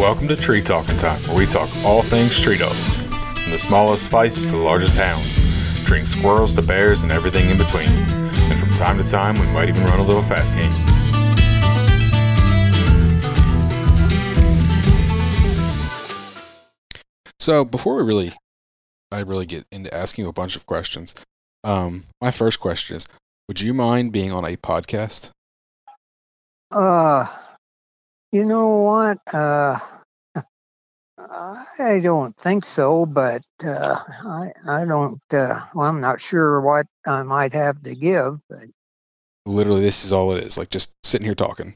[0.00, 4.10] Welcome to Tree Talking Time, where we talk all things tree dogs, from the smallest
[4.10, 7.86] fights to the largest hounds, treating squirrels to bears and everything in between.
[7.86, 10.72] And from time to time, we might even run a little fast game.
[17.38, 18.32] So before we really,
[19.12, 21.14] I really get into asking you a bunch of questions.
[21.62, 23.06] Um, my first question is:
[23.48, 25.30] Would you mind being on a podcast?
[26.70, 27.26] Uh,
[28.32, 29.18] you know what?
[29.32, 29.78] Uh,
[31.78, 35.20] I don't think so, but uh, I I don't.
[35.32, 38.64] Uh, well, I'm not sure what I might have to give, but
[39.46, 40.58] Literally, this is all it is.
[40.58, 41.74] Like just sitting here talking.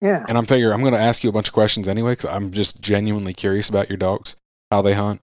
[0.00, 2.26] yeah, And I'm figure I'm going to ask you a bunch of questions anyway because
[2.26, 4.36] I'm just genuinely curious about your dogs,
[4.70, 5.20] how they hunt,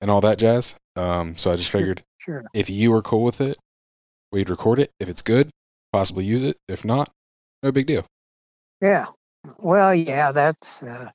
[0.00, 0.76] and all that jazz.
[0.96, 2.44] Um, so I just figured sure.
[2.54, 3.58] if you were cool with it,
[4.32, 4.90] we'd record it.
[5.00, 5.50] If it's good,
[5.92, 6.56] possibly use it.
[6.68, 7.10] If not,
[7.62, 8.06] no big deal.
[8.80, 9.06] Yeah.
[9.58, 11.10] Well, yeah, that's uh,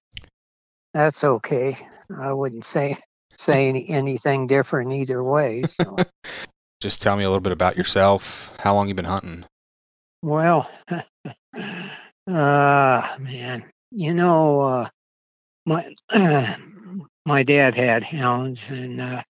[0.93, 1.77] that's okay.
[2.15, 2.97] I wouldn't say
[3.37, 5.63] say any, anything different either way.
[5.63, 5.97] So.
[6.81, 8.57] Just tell me a little bit about yourself.
[8.59, 9.45] How long you been hunting?
[10.21, 11.03] Well, uh,
[12.27, 14.89] man, you know, uh,
[15.65, 15.93] my
[17.25, 19.23] my dad had hounds, and uh,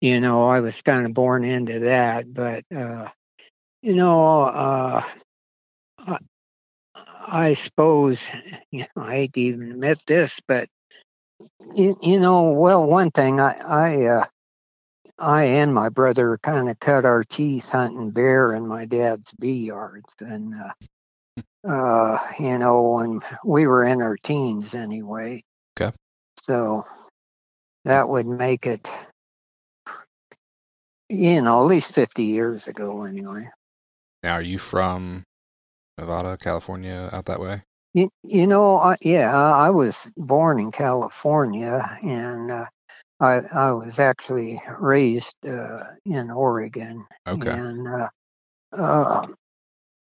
[0.00, 2.32] you know, I was kind of born into that.
[2.32, 3.08] But uh,
[3.82, 5.02] you know, uh,
[7.30, 8.28] I, suppose
[8.70, 10.68] you know, I hate to even admit this, but
[11.74, 14.24] you, you know, well, one thing I I uh,
[15.18, 19.66] I and my brother kind of cut our teeth hunting bear in my dad's bee
[19.66, 20.54] yards, and
[21.64, 25.42] uh, uh, you know, when we were in our teens anyway.
[25.80, 25.94] Okay.
[26.40, 26.86] So
[27.84, 28.90] that would make it,
[31.08, 33.48] you know, at least fifty years ago anyway.
[34.22, 35.24] Now, are you from
[35.98, 37.62] Nevada, California, out that way?
[37.94, 42.66] You, you know, I, yeah, I was born in California, and uh,
[43.20, 47.06] I I was actually raised uh, in Oregon.
[47.26, 47.50] Okay.
[47.50, 48.08] And uh,
[48.72, 49.26] uh,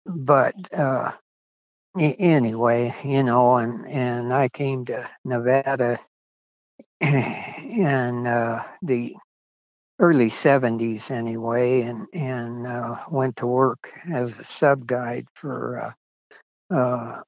[0.06, 1.12] but uh,
[2.00, 6.00] anyway, you know, and and I came to Nevada
[7.02, 9.16] in uh, the
[10.04, 15.96] early '70s anyway, and and uh, went to work as a sub guide for.
[16.72, 17.22] Uh, uh,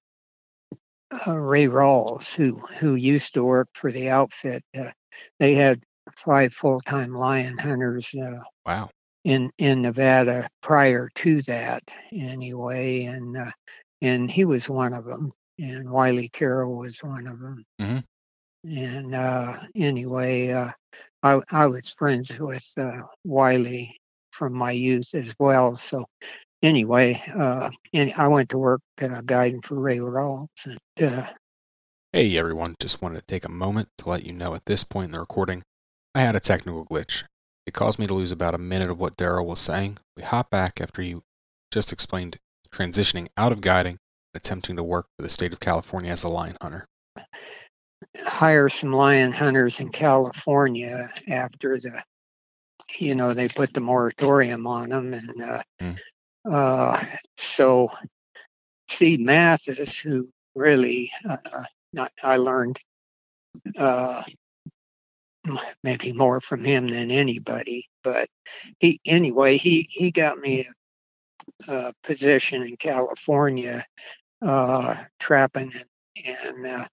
[1.28, 4.64] uh, Ray Rawls, who who used to work for the outfit.
[4.78, 4.92] Uh,
[5.40, 5.84] they had
[6.18, 8.90] five full time lion hunters uh, Wow.
[9.24, 13.52] in in Nevada prior to that, anyway, and uh,
[14.02, 17.64] and he was one of them, and Wiley Carroll was one of them.
[17.82, 18.04] Mhm.
[18.66, 20.72] And uh, anyway, uh,
[21.26, 24.00] I I was friends with uh, Wiley
[24.32, 25.76] from my youth as well.
[25.76, 26.06] So
[26.62, 30.80] anyway, uh, and I went to work uh, guiding for Ray Rawls, and
[31.14, 31.28] uh,
[32.14, 35.06] Hey everyone, just wanted to take a moment to let you know at this point
[35.06, 35.64] in the recording,
[36.14, 37.24] I had a technical glitch.
[37.66, 39.98] It caused me to lose about a minute of what Daryl was saying.
[40.16, 41.24] We hop back after you
[41.72, 42.38] just explained
[42.72, 43.98] transitioning out of guiding
[44.36, 46.86] attempting to work for the state of California as a lion hunter.
[48.24, 52.04] Hire some lion hunters in California after the,
[52.98, 56.00] you know, they put the moratorium on them, and uh, Mm.
[56.50, 57.04] uh,
[57.38, 57.90] so
[58.88, 62.80] Steve Mathis, who really, uh, not, I learned
[63.78, 64.24] uh,
[65.84, 68.30] maybe more from him than anybody, but
[68.80, 70.68] he anyway he he got me
[71.68, 73.86] a, a position in California
[74.42, 75.74] uh, trapping
[76.26, 76.88] and, and uh,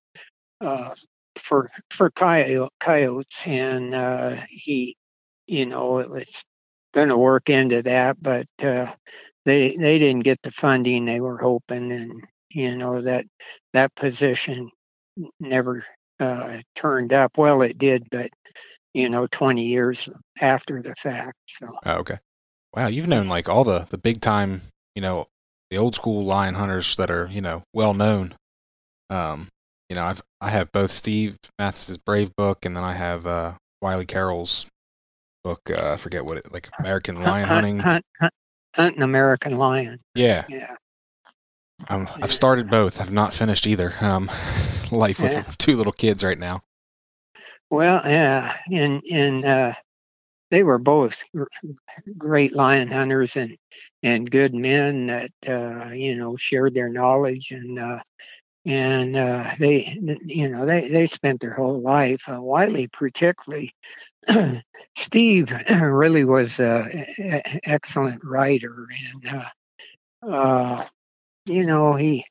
[0.60, 0.94] uh,
[1.38, 4.96] for for coyote, coyotes, and uh, he,
[5.46, 6.44] you know, it was
[6.94, 8.92] going to work into that, but uh,
[9.44, 13.26] they they didn't get the funding they were hoping, and you know that
[13.72, 14.70] that position
[15.40, 15.84] never
[16.20, 17.38] uh, turned up.
[17.38, 18.30] Well, it did, but
[18.94, 20.08] you know, 20 years
[20.40, 21.38] after the fact.
[21.46, 22.18] So Oh, okay.
[22.74, 24.60] Wow, you've known like all the, the big time,
[24.94, 25.26] you know,
[25.70, 28.34] the old school lion hunters that are, you know, well known.
[29.10, 29.48] Um,
[29.92, 33.52] you know, I've I have both Steve Mathis's Brave book and then I have uh
[33.82, 34.66] Wiley Carroll's
[35.44, 37.78] book, uh I forget what it like American Lion Hunt- Hunting.
[37.78, 38.32] hunt, hunt,
[38.74, 40.00] hunt an American lion.
[40.14, 40.46] Yeah.
[40.48, 40.76] Yeah.
[41.88, 43.02] Um, I've started both.
[43.02, 43.92] I've not finished either.
[44.00, 44.30] Um,
[44.92, 45.44] life with Yeah.
[45.58, 46.62] two little kids right now.
[47.70, 49.74] Well, yeah, and and uh,
[50.50, 51.22] they were both
[52.16, 53.58] great lion hunters and
[54.02, 58.00] and good men that uh, you know shared their knowledge and uh,
[58.64, 62.22] and uh, they you know they they spent their whole life.
[62.28, 63.74] Uh, Wiley particularly,
[64.96, 67.06] Steve really was an
[67.64, 68.86] excellent writer
[69.24, 70.86] and uh, uh,
[71.46, 72.24] you know he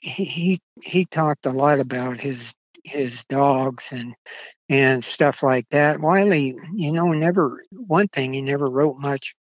[0.00, 2.52] he he he talked a lot about his
[2.84, 4.14] his dogs and
[4.68, 6.00] and stuff like that.
[6.00, 9.34] Wiley, you know, never one thing he never wrote much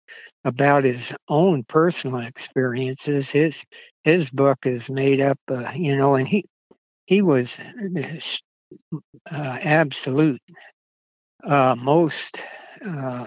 [0.43, 3.29] about his own personal experiences.
[3.29, 3.63] His
[4.03, 6.45] his book is made up, uh, you know, and he
[7.05, 7.59] he was
[9.31, 10.41] uh, absolute
[11.43, 12.37] uh, most
[12.85, 13.25] uh,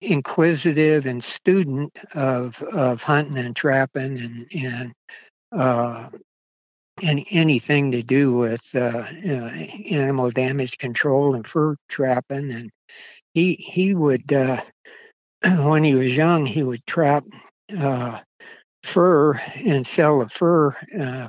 [0.00, 4.92] inquisitive and student of of hunting and trapping and
[5.52, 6.12] and
[7.02, 9.50] any anything to do with uh, uh,
[9.90, 12.70] animal damage control and fur trapping and
[13.34, 14.62] he he would uh,
[15.58, 17.24] when he was young he would trap
[17.78, 18.18] uh,
[18.82, 21.28] fur and sell the fur uh,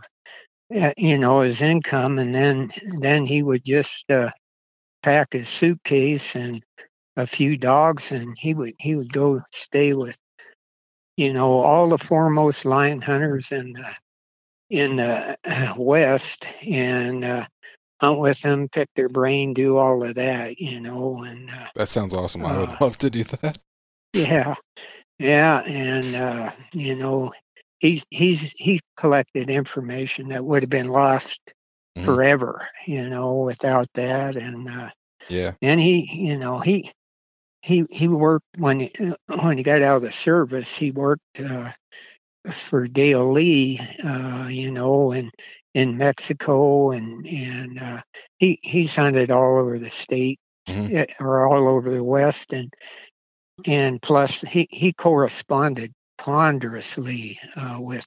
[0.97, 4.29] you know his income and then then he would just uh,
[5.03, 6.63] pack his suitcase and
[7.17, 10.17] a few dogs and he would he would go stay with
[11.17, 13.95] you know all the foremost lion hunters in the
[14.69, 15.37] in the
[15.77, 17.45] west and uh,
[18.01, 21.89] hunt with them pick their brain do all of that you know and uh, That
[21.89, 22.45] sounds awesome.
[22.45, 23.57] I would uh, love to do that.
[24.13, 24.55] yeah
[25.19, 27.31] yeah and uh, you know
[27.79, 31.39] he's he's he collected information that would have been lost
[31.97, 32.05] Mhm.
[32.05, 34.89] forever you know without that and uh,
[35.27, 35.53] Yeah.
[35.61, 36.91] and he you know he
[37.61, 38.91] he he worked when he,
[39.27, 41.71] when he got out of the service he worked uh,
[42.53, 45.31] for Dale Lee uh, you know and
[45.73, 48.01] in Mexico and and uh,
[48.37, 50.91] he he's hunted all over the state Mhm.
[50.91, 52.71] eh, or all over the west and
[53.65, 58.05] and plus he he corresponded ponderously uh, with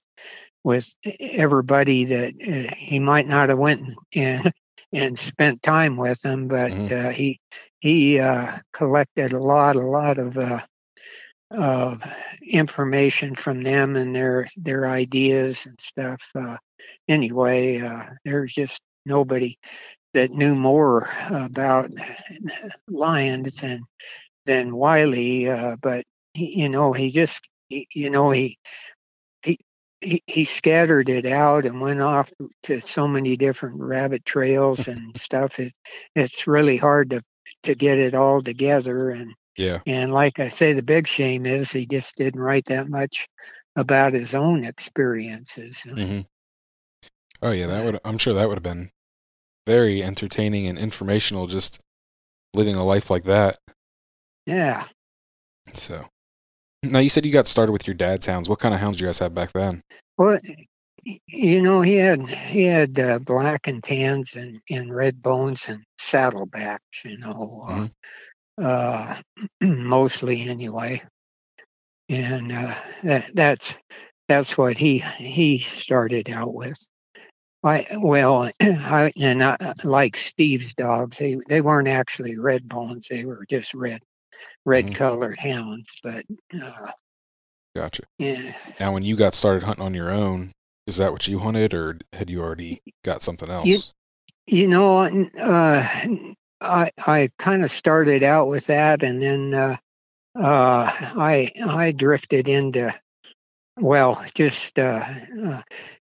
[0.64, 0.88] with
[1.20, 3.82] everybody that uh, he might not have went
[4.14, 4.52] and
[4.92, 6.90] and spent time with them, but Mhm.
[6.90, 7.38] uh, he
[7.80, 10.36] he uh, collected a lot a lot of
[11.52, 12.02] uh, of
[12.46, 16.22] information from them and their their ideas and stuff.
[16.34, 16.56] Uh,
[17.08, 19.58] anyway, uh, there's just nobody
[20.14, 21.90] that knew more about
[22.88, 23.82] lions than
[24.46, 26.04] than Wiley, uh, but
[26.34, 28.58] he, you know he just he, you know he
[29.42, 29.58] he
[30.00, 32.30] he he scattered it out and went off
[32.64, 35.58] to so many different rabbit trails and stuff.
[35.58, 35.72] It
[36.14, 37.22] it's really hard to
[37.64, 39.80] to get it all together and Yeah.
[39.86, 43.28] and like I say, the big shame is he just didn't write that much
[43.76, 45.76] about his own experiences.
[45.84, 46.20] hmm
[47.42, 47.98] Oh yeah, that would.
[48.04, 48.88] I'm sure that would have been
[49.66, 51.48] very entertaining and informational.
[51.48, 51.80] Just
[52.54, 53.58] living a life like that.
[54.46, 54.84] Yeah.
[55.72, 56.06] So,
[56.84, 58.48] now you said you got started with your dad's hounds.
[58.48, 59.80] What kind of hounds did you guys have back then?
[60.16, 60.38] Well,
[61.04, 65.82] you know, he had he had uh, black and tans and, and red bones and
[66.00, 66.78] saddlebacks.
[67.04, 67.88] You know, uh,
[68.58, 69.20] uh,
[69.60, 71.02] mostly anyway.
[72.08, 73.74] And uh, that that's
[74.28, 76.78] that's what he he started out with.
[77.64, 83.24] I well, I, and I, like Steve's dogs, they they weren't actually red bones; they
[83.24, 84.02] were just red
[84.64, 84.94] red Mhm.
[84.94, 85.88] colored hounds.
[86.02, 86.24] But
[86.60, 86.90] uh,
[87.74, 88.02] Gotcha.
[88.18, 90.50] yeah, Now, when you got started hunting on your own,
[90.86, 93.94] is that what you hunted, or had you already got something else?
[94.46, 94.98] You know,
[95.38, 96.06] uh,
[96.62, 99.76] I I kind of started out with that, and then uh,
[100.34, 102.94] uh, I I drifted into
[103.80, 105.04] well, just uh,
[105.44, 105.62] uh,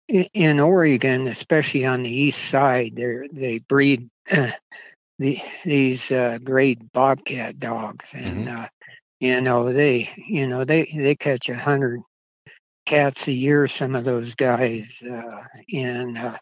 [0.09, 4.51] in Oregon, especially on the east side, they they breed uh,
[5.19, 8.69] the, these uh, great bobcat dogs, and uh,
[9.21, 12.01] you know they you know they they catch a hundred
[12.87, 13.69] cats a year.
[13.69, 15.43] Some of those guys, uh,
[15.73, 16.39] and uh,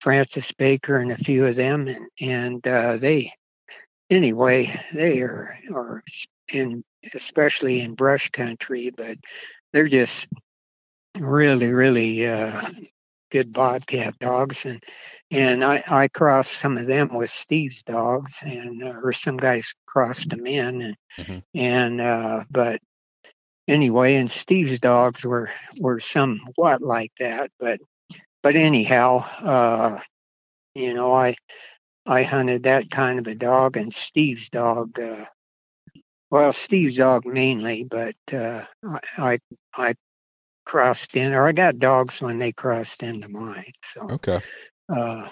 [0.00, 3.32] Francis Baker and a few of them, and, and uh, they
[4.10, 6.02] anyway they are are
[6.52, 6.84] in
[7.14, 9.18] especially in brush country, but
[9.72, 10.26] they're just
[11.18, 12.62] really really uh,
[13.30, 14.82] good bobcat dogs, and
[15.30, 19.66] and I I crossed some of them with Steve's dogs, and uh, or some guys
[19.86, 21.42] crossed them in, and Mhm.
[21.54, 22.80] and uh, but
[23.68, 27.80] anyway, and Steve's dogs were were somewhat like that, but
[28.42, 30.00] but anyhow, uh,
[30.74, 31.36] you know, I
[32.06, 34.98] I hunted that kind of a dog, and Steve's dog.
[34.98, 35.24] Uh,
[36.30, 38.64] well, Steve's dog mainly, but uh,
[39.16, 39.38] I,
[39.74, 39.94] I
[40.64, 43.72] crossed in, or I got dogs when they crossed into mine.
[43.94, 44.40] So, Okay.
[44.88, 45.28] uh,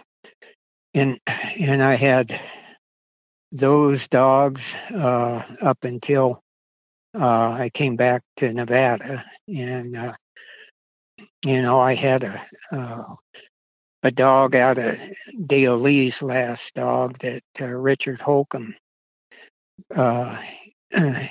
[0.94, 1.18] and
[1.58, 2.38] and I had
[3.52, 6.40] those dogs uh, up until
[7.14, 10.14] uh, I came back to Nevada, and uh,
[11.44, 13.14] you know I had a uh,
[14.02, 14.96] a dog out of
[15.46, 18.74] Dale Lee's last dog that uh, Richard Holcomb,
[19.94, 20.36] uh,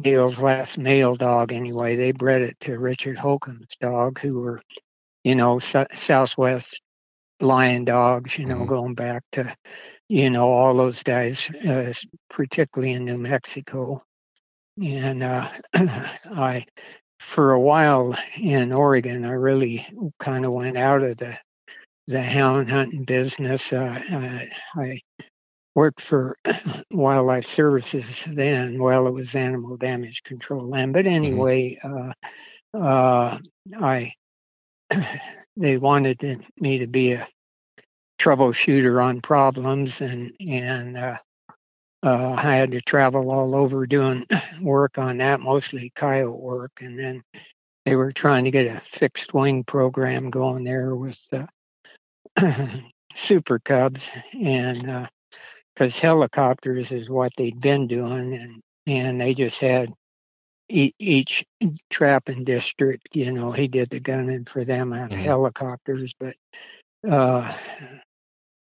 [0.00, 1.96] Dale's last male dog anyway.
[1.96, 4.60] They bred it to Richard Holcomb's dog, who were
[5.24, 6.80] you know, s- Southwest
[7.40, 8.68] lion dogs, you know, Mhm.
[8.68, 9.54] going back to,
[10.08, 11.92] you know, all those guys, uh,
[12.30, 14.02] particularly in New Mexico.
[14.82, 16.64] And uh, I,
[17.20, 19.86] for a while in Oregon, I really
[20.18, 21.38] kind of went out of the
[22.06, 23.72] the hound hunting business.
[23.72, 25.00] Uh, I, I
[25.74, 26.36] worked for
[26.90, 28.78] Wildlife Services then.
[28.80, 32.12] Well, it was Animal Damage Control then, but anyway, uh,
[32.76, 33.38] uh,
[33.78, 34.12] I
[35.56, 37.28] they wanted me to be a
[38.18, 41.18] troubleshooter on problems, and and uh,
[42.02, 44.26] uh, I had to travel all over doing
[44.60, 47.22] work on that, mostly coyote work, and then
[47.84, 51.46] they were trying to get a fixed wing program going there with uh,
[53.14, 54.10] super cubs,
[54.42, 55.08] and
[55.74, 59.92] because helicopters is what they'd been doing, and and they just had
[60.68, 61.44] e- each
[61.90, 65.18] trapping district, you know, he did the gunning for them on Mhm.
[65.18, 66.36] helicopters, but
[67.08, 67.52] uh,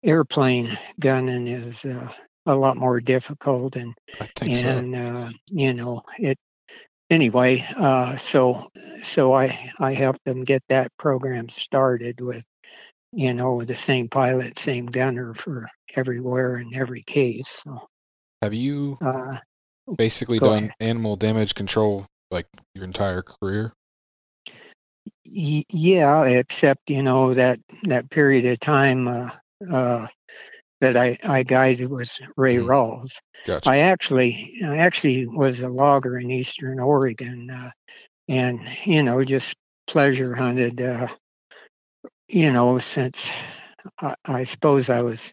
[0.05, 2.13] airplane gunning is uh,
[2.47, 3.95] a lot more difficult, and
[4.37, 4.69] think so.
[4.71, 6.39] and uh, you know it.
[7.11, 8.69] Anyway, uh, so
[9.03, 12.45] so I I helped them get that program started with,
[13.13, 17.49] you know, the same pilot, same gunner for everywhere in every case.
[17.65, 17.87] So
[18.43, 19.39] Have you uh,
[19.97, 20.73] basically done ahead.
[20.81, 23.73] animal damage control like your entire career?
[25.27, 29.31] Y- yeah, except you know that that period of time uh,
[29.71, 30.07] uh,
[30.81, 32.67] that I I guided was Ray Mhm.
[32.67, 33.13] Rawls.
[33.47, 33.71] Gotcha.
[33.71, 37.71] I actually I actually was a logger in Eastern Oregon, uh,
[38.29, 39.55] and you know just
[39.87, 40.81] pleasure hunted.
[42.29, 43.31] You know since
[44.01, 45.33] I, I suppose I was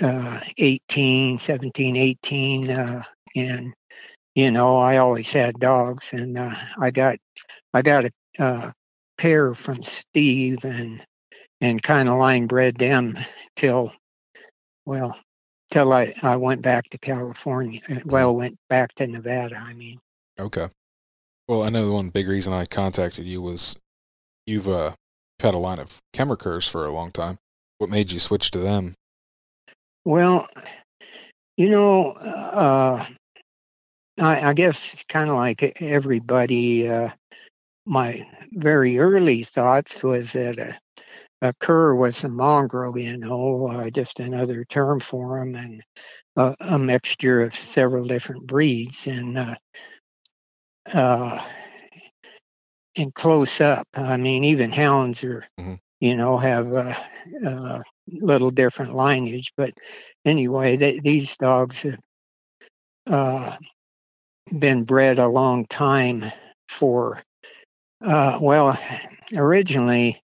[0.00, 3.02] uh, 18, 17, 18, uh,
[3.36, 3.74] and
[4.34, 7.18] you know I always had dogs, and uh, I got
[7.72, 8.72] I got a uh,
[9.16, 11.04] pair from Steve, and
[11.60, 13.18] and kind of line bred them
[13.56, 13.92] till
[14.86, 15.16] well
[15.70, 17.80] till I I went back to California.
[17.88, 19.56] uh, Well, went back to Nevada.
[19.56, 19.98] I mean,
[20.38, 20.68] Okay.
[21.46, 23.76] Well, I know the one big reason I contacted you was
[24.46, 24.94] you've uh
[25.40, 27.38] had a line of Kemmer Curs for a long time.
[27.78, 28.94] What made you switch to them?
[30.08, 30.48] well,
[31.58, 33.04] you know, uh,
[34.18, 36.88] I, I guess kind of like everybody.
[36.88, 37.10] Uh,
[37.84, 40.78] my very early thoughts was that a,
[41.42, 45.82] a cur was a mongrel, you know, uh, just another term for them, and
[46.36, 49.06] a, a mixture of several different breeds.
[49.06, 49.56] And uh,
[50.86, 51.44] uh,
[52.98, 55.78] and close up, I mean, even hounds are, Mhm.
[56.00, 56.96] you know, have a,
[57.44, 59.52] a little different lineage.
[59.56, 59.74] But
[60.24, 61.98] anyway, they, these dogs have
[63.06, 63.56] uh,
[64.58, 66.24] been bred a long time
[66.68, 67.22] for
[68.00, 68.78] uh, well,
[69.36, 70.22] originally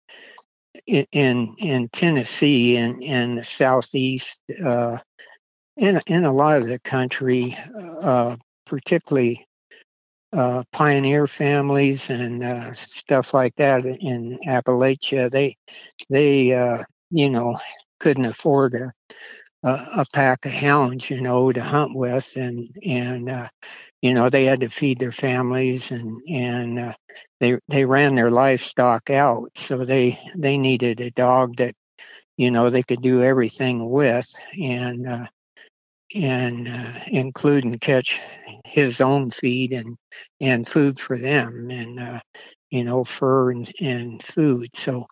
[0.89, 4.99] i- in in Tennessee and in the southeast, uh,
[5.77, 9.47] in in a lot of the country, uh, particularly
[10.35, 15.57] uh, pioneer families and uh, stuff like that in Appalachia, they
[16.11, 17.59] they uh, you know
[18.01, 18.93] couldn't afford a,
[19.69, 19.71] a
[20.03, 23.49] a pack of hounds, you know, to hunt with, and and uh,
[24.03, 26.95] you know they had to feed their families and and uh,
[27.41, 31.75] they they ran their livestock out so they they needed a dog that
[32.37, 34.27] you know they could do everything with
[34.63, 35.27] and uh,
[36.15, 38.21] and uh, include and catch
[38.65, 39.97] his own feed and
[40.41, 42.21] and food for them and uh,
[42.71, 44.71] you know fur and, and food.
[44.75, 45.07] So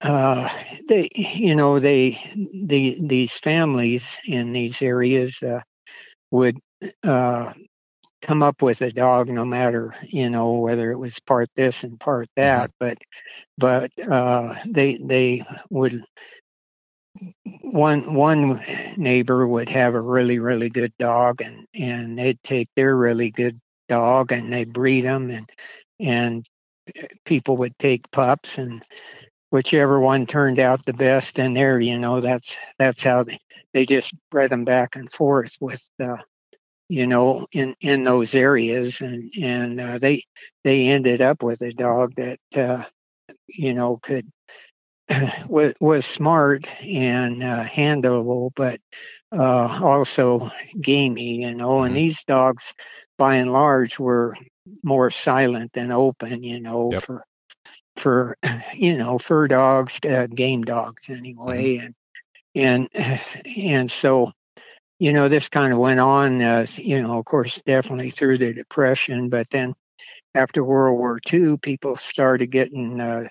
[0.00, 0.48] uh
[0.88, 2.18] they you know they
[2.64, 5.60] the these families in these areas uh,
[6.30, 6.58] would
[7.04, 7.52] uh
[8.22, 12.00] come up with a dog no matter you know whether it was part this and
[12.00, 12.98] part that but
[13.58, 16.02] but uh they they would
[17.62, 18.62] one one
[18.96, 23.58] neighbor would have a really really good dog and and they'd take their really good
[23.88, 25.50] dog and they breed them and
[25.98, 26.46] and
[27.24, 28.82] people would take pups and
[29.50, 33.38] whichever one turned out the best and there you know that's that's how they,
[33.74, 36.16] they just bred them back and forth with uh
[36.88, 40.22] you know in in those areas and and uh, they
[40.64, 42.84] they ended up with a dog that uh
[43.48, 44.26] you know could
[45.48, 48.80] was was smart and uh, handleable but
[49.32, 50.50] uh also
[50.80, 51.96] gamey you know and Mhm.
[51.96, 52.74] these dogs
[53.18, 54.36] by and large were
[54.84, 57.04] more silent than open you know Yep.
[57.04, 57.24] for
[57.96, 58.36] for
[58.74, 61.94] you know fur dogs uh, game dogs anyway and
[62.54, 62.88] and
[63.56, 64.32] and so
[64.98, 68.52] you know this kind of went on uh, you know of course definitely through the
[68.52, 69.74] depression but then
[70.34, 73.26] after world war ii people started getting uh,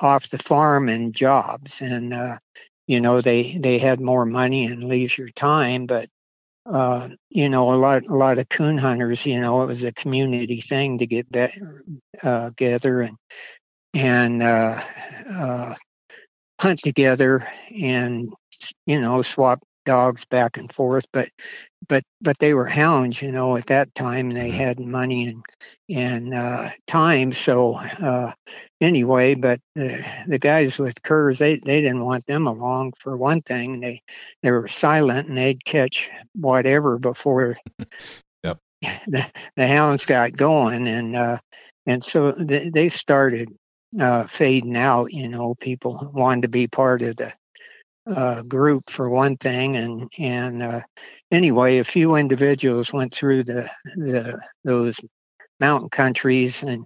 [0.00, 2.38] off the farm and jobs, and uh,
[2.86, 6.08] you know they they had more money and leisure time, but
[6.66, 9.92] uh, you know, a lot a lot of coon hunters, you know, it was a
[9.92, 11.84] community thing to get better,
[12.22, 13.16] uh, together and
[13.94, 14.82] and uh,
[15.30, 15.74] uh,
[16.60, 18.32] hunt together and
[18.86, 21.06] you know swap dogs back and forth.
[21.12, 21.30] But
[21.88, 24.58] but but they were hounds, you know, at that time, and they mm-hmm.
[24.58, 25.44] had money and
[25.88, 27.32] and uh, time.
[27.32, 28.32] So uh,
[28.80, 33.42] anyway, but the, the guys with curs, they they didn't want them along for one
[33.42, 33.80] thing.
[33.80, 34.02] They
[34.42, 37.56] they were silent and they'd catch whatever before
[38.42, 38.58] yep.
[39.06, 39.26] the
[39.56, 41.38] the hounds got going, and uh,
[41.86, 43.54] and so they, they started
[43.98, 45.12] uh, fading out.
[45.12, 47.32] You know, people wanted to be part of the
[48.06, 50.80] uh, group for one thing, and and uh,
[51.30, 54.96] anyway, a few individuals went through the the those
[55.60, 56.84] mountain countries and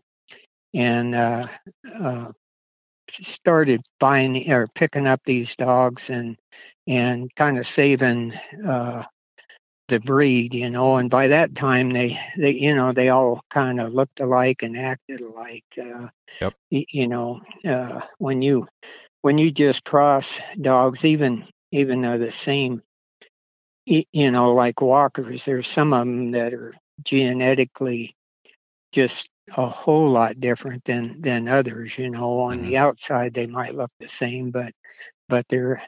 [0.75, 1.47] and uh,
[1.95, 2.33] uh,
[3.21, 6.37] started buying or picking up these dogs and
[6.87, 8.33] and kind of saving
[8.67, 9.05] uh,
[9.89, 10.97] the breed, you know.
[10.97, 14.77] And by that time, they they you know they all kind of looked alike and
[14.77, 15.65] acted alike.
[15.79, 16.09] Uh,
[16.41, 16.55] yep.
[16.71, 18.67] You know, uh, when you
[19.23, 22.83] when you just cross dogs, even even though the same,
[23.87, 26.75] you know, like walkers, there's some of them that are
[27.05, 28.15] genetically
[28.93, 31.99] just a whole lot different than than others.
[31.99, 32.85] You know, on the mm-hmm.
[32.85, 34.73] outside they might look the same, but
[35.29, 35.83] but they're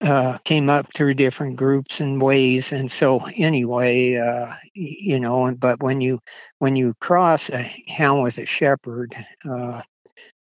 [0.00, 5.82] uh, came up through different groups and ways and so anyway uh, you know but
[5.82, 6.20] when you
[6.60, 9.12] when you cross a hound with a shepherd
[9.48, 9.82] uh,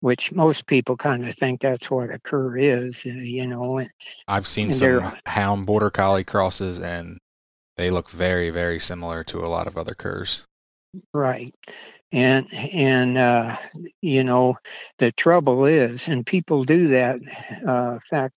[0.02, 3.78] which most people kind of think that's what a cur is, uh, you know.
[3.78, 3.90] And,
[4.28, 7.20] I've seen some hound border collie crosses, and
[7.78, 10.46] they look very, very similar to a lot of other curs.
[11.14, 11.56] Right,
[12.12, 13.58] and and uh,
[14.02, 14.58] you know
[14.98, 17.20] the trouble is, and people do that.
[17.66, 18.34] Uh, in fact,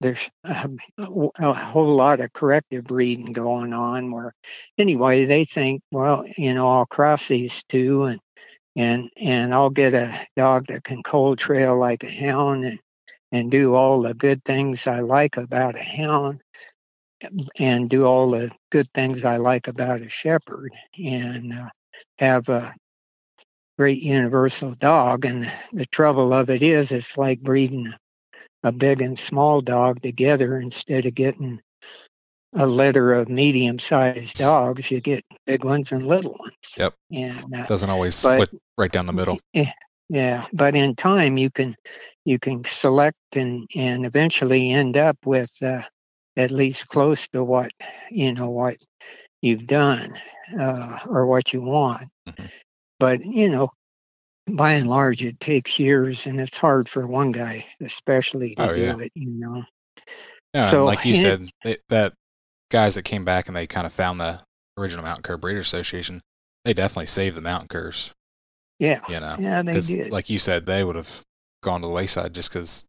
[0.00, 0.68] there's a,
[0.98, 4.34] a, whole lot of corrective breeding going on where
[4.76, 8.20] anyway they think well you know i'll cross these two and
[8.76, 12.78] and and I'll get a dog that can cold trail like a hound and
[13.32, 16.40] and do all the good things I like about a hound
[17.58, 21.68] and do all the good things I like about a shepherd and uh,
[22.18, 22.74] have a
[23.76, 25.24] great universal dog.
[25.24, 27.92] And the trouble of it is it's like breeding
[28.62, 31.60] a big and small dog together instead of getting
[32.54, 36.54] a litter of medium-sized dogs, you get big ones and little ones.
[36.76, 36.94] Yep.
[37.12, 39.40] And uh, doesn't always but, split right down the middle.
[40.08, 41.76] Yeah, but in time you can
[42.24, 45.82] you can select and and eventually end up with uh,
[46.36, 47.72] at least close to what
[48.10, 48.76] you know what
[49.40, 50.14] you've done
[50.58, 52.08] uh, or what you want.
[52.28, 52.46] Mm-hmm.
[53.00, 53.70] But you know,
[54.50, 58.74] by and large, it takes years, and it's hard for one guy, especially, to oh,
[58.74, 58.98] do yeah.
[58.98, 59.12] it.
[59.14, 59.64] You know.
[60.54, 62.12] Yeah, so, like you said, it, that
[62.74, 64.40] guys that came back and they kind of found the
[64.76, 66.20] original Mountain Cur Breeder Association,
[66.64, 68.12] they definitely saved the Mountain Curs.
[68.80, 69.00] Yeah.
[69.08, 70.10] You know, yeah, they did.
[70.10, 71.22] Like you said, they would have
[71.62, 72.84] gone to the wayside just because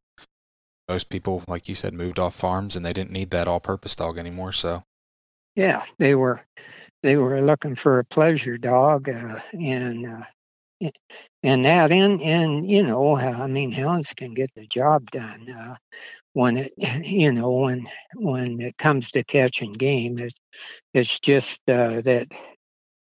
[0.90, 4.18] most people, like you said, moved off farms and they didn't need that all-purpose dog
[4.18, 4.52] anymore.
[4.52, 4.82] So.
[5.56, 6.42] Yeah, they were
[7.04, 10.90] they were looking for a pleasure dog, uh, and uh,
[11.44, 15.50] and that and and you know I mean hounds can get the job done.
[15.50, 15.76] Uh,
[16.36, 20.40] when it you know when when it comes to catching game it's
[20.94, 22.28] it's just uh, that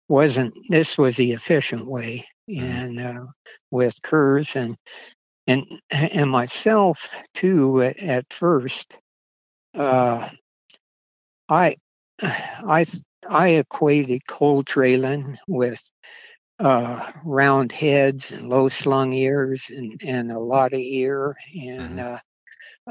[0.08, 2.63] wasn't this was the efficient way mm-hmm.
[2.63, 3.25] and uh,
[3.71, 4.75] with curs and
[5.47, 8.97] and and myself too at, at first
[9.75, 10.29] uh,
[11.49, 11.75] i
[12.21, 12.86] i
[13.29, 15.82] i equated cold trailing with
[16.60, 22.15] uh, round heads and low slung ears and, and a lot of ear and mm-hmm.
[22.15, 22.17] uh,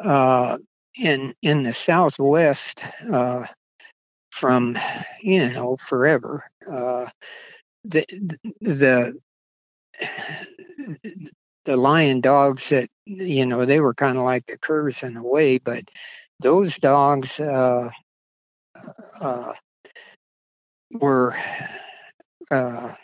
[0.02, 0.58] uh,
[0.96, 2.82] in in the Southwest
[3.12, 3.46] uh,
[4.30, 4.78] from
[5.22, 6.44] you know forever.
[6.70, 7.06] Uh,
[7.84, 8.04] the
[8.60, 9.18] the
[11.64, 15.22] the lion dogs that you know they were kind of like the curs in a
[15.22, 15.84] way, but
[16.40, 17.90] those dogs uh,
[19.20, 19.52] uh,
[20.92, 21.34] were
[22.50, 22.94] uh, uh,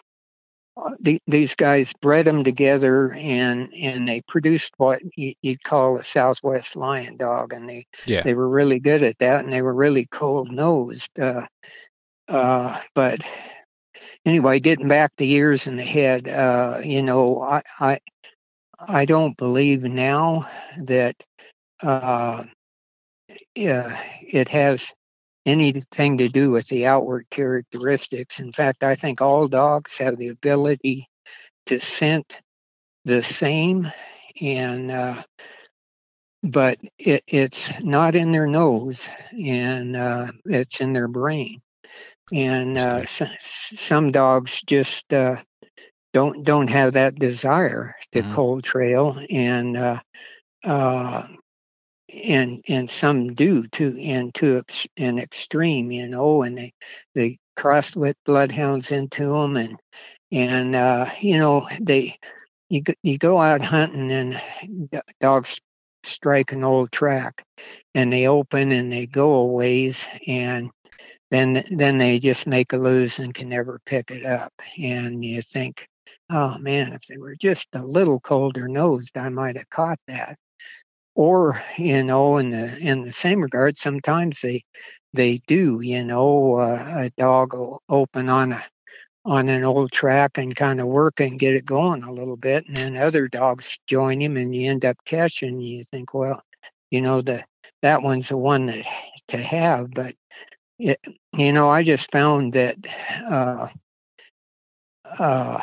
[1.00, 6.04] the, these guys bred them together and and they produced what you, would call a
[6.04, 8.22] Southwest lion dog, and they yeah.
[8.22, 11.10] they were really good at that, and they were really cold nosed.
[11.18, 11.46] Uh,
[12.28, 13.20] uh, but
[14.24, 18.00] anyway, getting back the ears and the head, uh, you know, I I
[18.78, 21.16] I don't believe now that
[21.82, 22.44] uh,
[23.54, 24.92] yeah, it has
[25.46, 28.38] anything to do with the outward characteristics.
[28.40, 31.09] In fact, I think all dogs have the ability
[31.66, 32.38] to scent
[33.04, 33.90] the same,
[34.40, 35.22] and uh,
[36.42, 41.61] but it, it's not in their nose, and uh, it's in their brain.
[42.33, 43.22] And uh, s-
[43.74, 45.37] some dogs just uh,
[46.12, 48.24] don't don't have that desire to Mhm.
[48.24, 50.00] cold trail, and uh,
[50.64, 51.26] uh,
[52.22, 54.62] and and some do to and to
[54.96, 56.72] an extreme, you know, and they
[57.14, 59.79] they cross with bloodhounds into them, and
[60.31, 62.18] and uh, you know they
[62.68, 64.40] you you go out hunting and
[65.20, 65.61] dogs
[66.05, 67.44] strike an old track,
[67.94, 70.70] and they open and they go a ways, and
[71.31, 75.42] then then they just make a lose and can never pick it up, and you
[75.42, 75.88] think.
[76.31, 80.38] Oh man, if they were just a little colder nosed, I might have caught that
[81.14, 84.62] or you know in the in the same regard sometimes they
[85.12, 88.64] they do you know uh, a dog will open on a
[89.24, 92.66] on an old track and kind of work and get it going a little bit
[92.66, 96.42] and then other dogs join him and you end up catching you think well
[96.90, 97.42] you know the
[97.83, 98.85] that one's the one that
[99.29, 100.14] to have but
[100.79, 101.00] it,
[101.37, 102.77] you know i just found that
[103.31, 103.68] uh
[105.18, 105.62] uh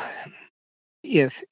[1.02, 1.42] if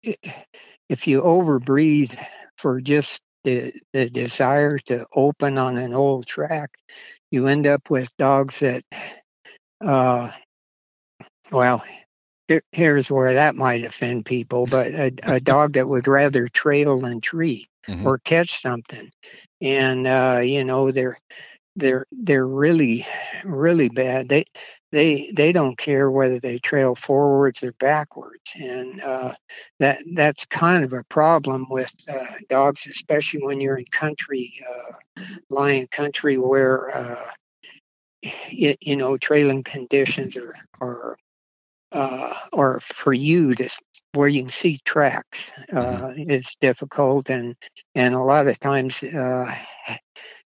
[0.88, 2.16] if you overbreed
[2.56, 6.70] for just the, the desire to open on an old track,
[7.30, 8.84] you end up with dogs that,
[9.80, 10.30] uh,
[11.50, 11.82] well,
[12.48, 16.98] here, here's where that might offend people, but a, a dog that would rather trail
[16.98, 18.04] than tree Mhm.
[18.04, 19.10] or catch something,
[19.60, 21.18] and uh, you know they're
[21.80, 23.06] they're they're really
[23.44, 24.28] really bad.
[24.28, 24.44] They
[24.92, 29.34] they they don't care whether they trail forwards or backwards, and uh,
[29.78, 35.24] that that's kind of a problem with uh, dogs, especially when you're in country, uh,
[35.48, 37.30] lion country, where uh,
[38.22, 41.16] it, you know trailing conditions are are
[41.92, 43.68] uh, or for you to
[44.12, 47.54] where you can see tracks uh, is difficult, and
[47.94, 49.54] and a lot of times uh,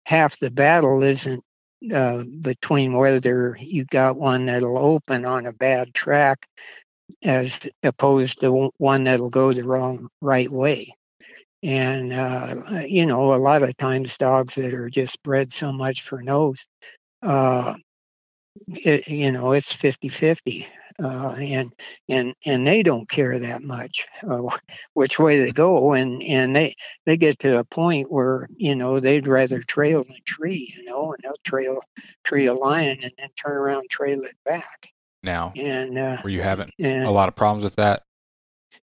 [0.07, 1.43] half the battle isn't
[1.93, 6.47] uh, between whether you got one that'll open on a bad track
[7.23, 10.95] as opposed to one that'll go the wrong right way.
[11.61, 16.03] And uh, you know, a lot of times dogs that are just bred so much
[16.03, 16.65] for nose,
[17.21, 17.73] uh,
[18.69, 20.67] it, you know, it's 50-50.
[21.01, 21.73] Uh, and
[22.09, 24.41] and and they don't care that much uh,
[24.93, 28.99] which way they go, and and they they get to a point where you know
[28.99, 31.79] they'd rather trail than tree, you know, and they'll trail
[32.23, 34.89] tree a lion and then turn around and trail it back,
[35.21, 38.03] Now, and uh, were you having and a lot of problems with that?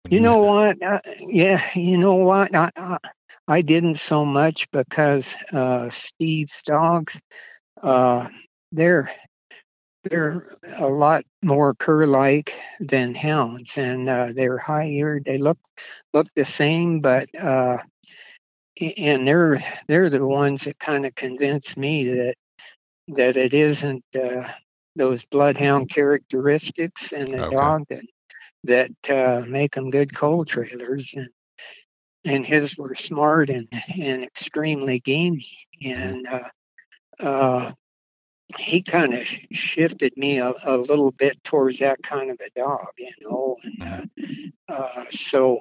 [0.01, 0.81] when you know what?
[0.81, 2.53] Uh, yeah, you know what?
[2.55, 2.97] I, I
[3.47, 7.19] I didn't so much because uh, Steve's dogs,
[7.81, 8.29] uh,
[8.71, 9.11] they're
[10.03, 15.25] they're a lot more cur-like than hounds, and uh, they're high-eared.
[15.25, 15.57] They look
[16.13, 17.77] look the same, but uh,
[18.97, 22.35] and they're they're the ones that kind of convince me that
[23.09, 24.47] that it isn't uh,
[24.95, 27.55] those bloodhound characteristics in the Okay.
[27.55, 28.03] dog that
[28.63, 31.29] that uh, make them good cold trailers and
[32.25, 33.67] and his were smart and
[33.99, 35.47] and extremely gamey
[35.83, 36.49] and uh,
[37.19, 37.71] uh,
[38.57, 42.87] he kind of shifted me a, a little bit towards that kind of a dog
[42.97, 44.09] you know and
[44.69, 45.59] uh, uh, so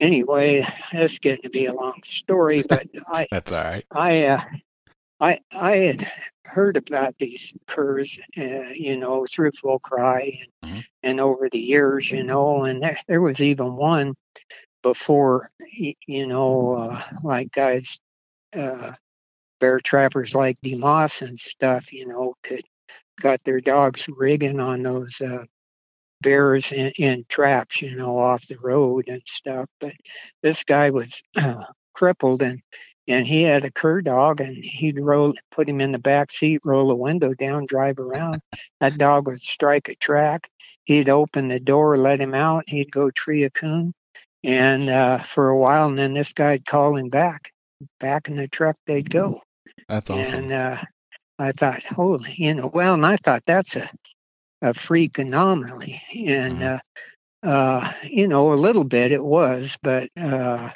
[0.00, 3.84] anyway that's getting to be a long story but I That's all right.
[3.90, 4.44] I uh,
[5.20, 6.10] I I had
[6.44, 10.84] heard about these curs, uh, you know, through Full Cry and, Mhm.
[11.02, 14.14] and over the years, you know, and there there was even one
[14.82, 15.50] before,
[16.06, 17.98] you know, uh, like guys,
[18.54, 18.92] uh,
[19.60, 22.64] bear trappers like DeMoss and stuff, you know, could
[23.20, 25.44] got their dogs rigging on those uh,
[26.22, 29.68] bears in, in traps, you know, off the road and stuff.
[29.80, 29.94] But
[30.42, 32.60] this guy was uh, crippled and
[33.06, 36.60] and he had a cur dog and he'd roll put him in the back seat
[36.64, 38.38] roll the window down drive around.
[38.80, 40.50] That dog would strike a track.
[40.84, 43.94] He'd open the door let him out he'd go tree a coon.
[44.44, 47.50] And uh, for a while and then this guy'd call him back
[47.98, 49.42] back in the truck they'd go
[49.86, 50.40] That's awesome.
[50.40, 50.76] and uh,
[51.38, 53.88] i thought holy you know well and i thought that's a
[54.62, 56.80] a freak anomaly and Mhm.
[57.44, 60.70] uh, uh, you know a little bit it was but uh,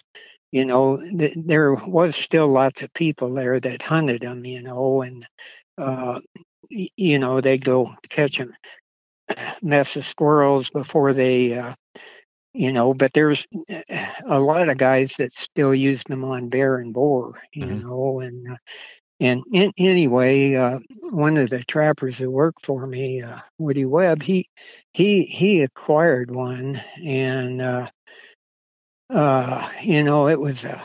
[0.53, 5.03] you know, th- there was still lots of people there that hunted them, you know,
[5.03, 5.27] and,
[5.79, 6.21] uh,
[6.71, 8.55] y- you know, they'd go catch them,
[9.63, 11.75] mess of squirrels before they, uh,
[12.55, 13.47] you know, but there's
[14.27, 17.83] a lot of guys that still use them on bear and boar, you Mhm.
[17.83, 18.57] know, and, uh,
[19.21, 20.79] and in, anyway, uh,
[21.11, 24.47] one of the trappers who worked for me, uh, Woody Webb, he,
[24.93, 27.89] he, he acquired one and, uh,
[29.11, 30.81] uh, you know, it was a,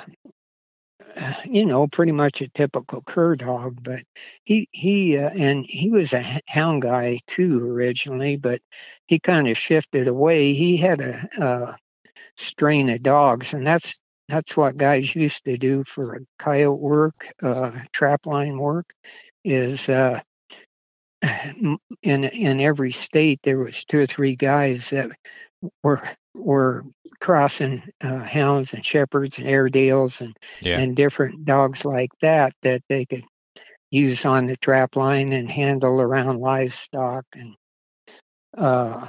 [1.45, 4.01] you know, pretty much a typical cur dog, but
[4.43, 8.61] he he uh, and he was a hound guy too originally, but
[9.07, 10.53] he kind of shifted away.
[10.53, 11.77] He had a, a
[12.35, 17.71] strain of dogs, and that's that's what guys used to do for coyote work, uh,
[17.93, 18.93] trap line work,
[19.43, 20.19] is uh,
[22.03, 25.11] in in every state there was two or three guys that
[25.83, 26.01] were
[26.37, 26.85] were
[27.19, 30.79] crossing uh, hounds and shepherds and Airedales and Yeah.
[30.79, 33.23] and different dogs like that that they could
[33.91, 37.55] use on the trap line and handle around livestock and
[38.57, 39.07] uh,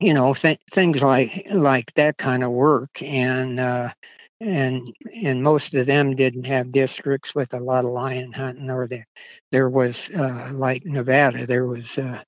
[0.00, 3.90] you know th- things like like that kind of work and uh,
[4.40, 8.86] and and most of them didn't have districts with a lot of lion hunting or
[8.86, 9.06] there
[9.52, 12.22] there was uh, like Nevada there was uh,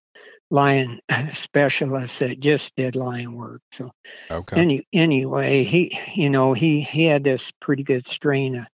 [0.51, 1.01] lion
[1.33, 3.91] specialists that just did lion work so
[4.31, 4.57] Okay.
[4.57, 8.67] any anyway he you know he he had this pretty good strain of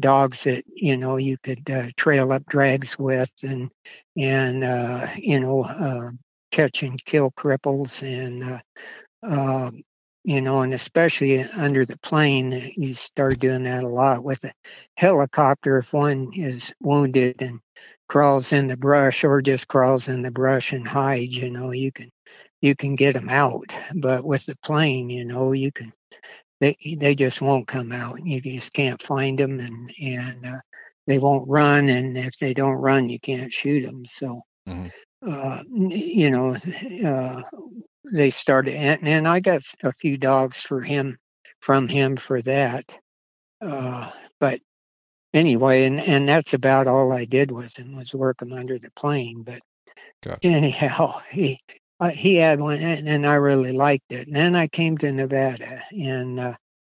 [0.00, 3.70] dogs that you know you could uh, trail up drags with and
[4.16, 6.10] and uh, you know uh,
[6.50, 8.60] catch and kill cripples and uh,
[9.22, 9.70] uh,
[10.24, 14.52] you know and especially under the plane you start doing that a lot with a
[14.96, 17.60] helicopter if one is wounded and
[18.08, 21.92] crawls in the brush or just crawls in the brush and hides you know you
[21.92, 22.10] can
[22.60, 23.72] you can get them out.
[23.94, 25.92] But with the plane you know you can
[26.60, 28.24] they they just won't come out.
[28.24, 30.60] You just can't find them and and uh,
[31.06, 31.88] they won't run.
[31.88, 34.04] And if they don't run you can't shoot them.
[34.06, 34.90] So Mhm.
[35.26, 36.56] uh, you know
[37.06, 37.42] uh,
[38.12, 41.16] they started and, and i got a few dogs for him
[41.60, 42.84] from him for that.
[43.60, 44.60] Uh, but
[45.34, 48.90] anyway and and that's about all i did with him was work him under the
[48.92, 49.60] plane but
[50.24, 50.48] Gotcha.
[50.48, 51.60] anyhow, he
[52.00, 54.26] uh, he had one, and, and I really liked it.
[54.26, 56.54] And then I came to Nevada, and uh,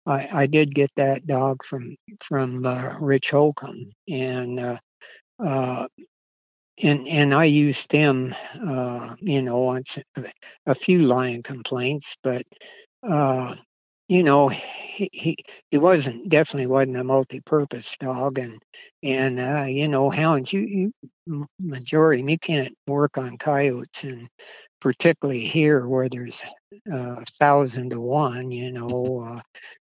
[0.06, 4.78] I I did get that dog from from uh, Rich Holcomb, and uh,
[5.40, 5.88] uh,
[6.82, 9.84] and and I used him, uh, you know, on
[10.66, 12.44] a few lion complaints, but
[13.02, 13.56] uh,
[14.08, 15.36] you know, he, he
[15.70, 18.62] he wasn't definitely wasn't a multi-purpose dog, and
[19.02, 20.92] and uh, you know, hounds, you,
[21.26, 24.28] you majority you can't work on coyotes, and
[24.80, 26.40] particularly here where there's
[26.92, 29.40] uh, a thousand to one, you know, uh,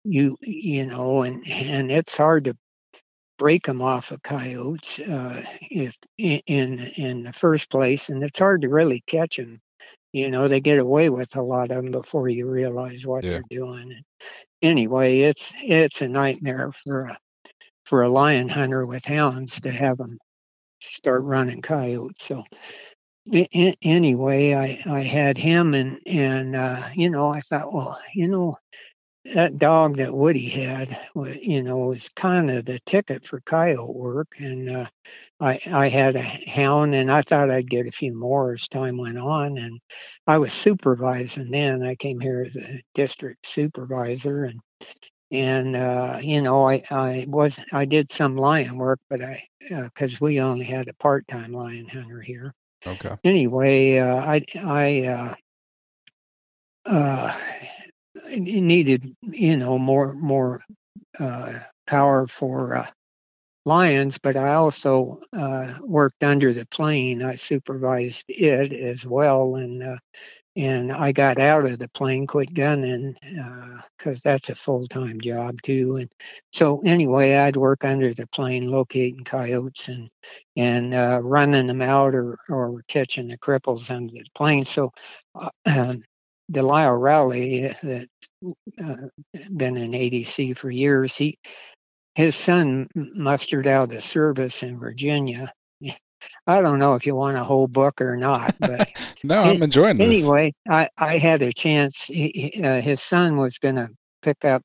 [0.05, 2.57] you you know, and and it's hard to
[3.38, 8.62] break them off of coyotes uh, if in in the first place, and it's hard
[8.62, 9.61] to really catch them.
[10.12, 13.31] You know, they get away with a lot of them before you realize what Yeah.
[13.31, 14.03] they're doing.
[14.62, 17.18] Anyway, it's it's a nightmare for a
[17.87, 20.18] for a lion hunter with hounds to have them
[20.83, 22.25] start running coyotes.
[22.27, 22.44] So
[23.83, 28.57] anyway, I I had him and and uh, you know I thought, well, you know
[29.24, 30.98] that dog that Woody had,
[31.40, 34.28] you know, was kind of the ticket for coyote work.
[34.38, 34.87] And uh,
[35.40, 38.98] I I had a hound, and I thought I'd get a few more as time
[38.98, 39.58] went on.
[39.58, 39.80] And
[40.26, 41.82] I was supervising then.
[41.82, 44.61] I came here as a district supervisor, and
[45.30, 50.20] and uh, you know I I was I did some lion work, but I because
[50.20, 52.54] we only had a part time lion hunter here
[52.87, 53.16] Okay.
[53.24, 55.35] anyway, uh, I I uh,
[56.87, 57.70] uh, I
[58.38, 60.62] needed you know more more
[61.18, 62.87] uh, power for uh,
[63.64, 67.23] lions, but I also uh, worked under the plane.
[67.23, 69.97] I supervised it as well, and uh,
[70.57, 73.16] and I got out of the plane, quit gunning
[73.99, 75.97] because that's a full time job too.
[75.97, 76.12] And
[76.53, 80.11] so anyway, I'd work under the plane, locating coyotes and
[80.57, 84.64] and uh, running them out or or catching the cripples under the plane.
[84.64, 84.92] So.
[85.35, 86.03] Uh, um,
[86.50, 88.09] Delisle Rowley, that
[88.83, 88.96] uh,
[89.57, 91.38] been in ADC for years, he
[92.14, 95.52] his son mustered out of service in Virginia.
[96.46, 98.88] I don't know if you want a whole book or not, but
[99.24, 100.22] No, I'm enjoying this.
[100.22, 102.05] anyway, I, I had a chance.
[102.05, 103.88] He, uh, his son was going to
[104.22, 104.62] pick up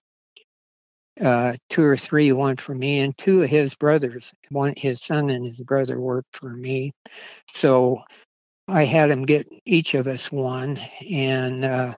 [1.22, 4.32] uh, two or three, one for me, and two of his brothers.
[4.50, 6.92] One, his son and his brother worked for me,
[7.54, 8.02] so
[8.68, 10.78] I had him get each of us one,
[11.10, 11.96] and uh,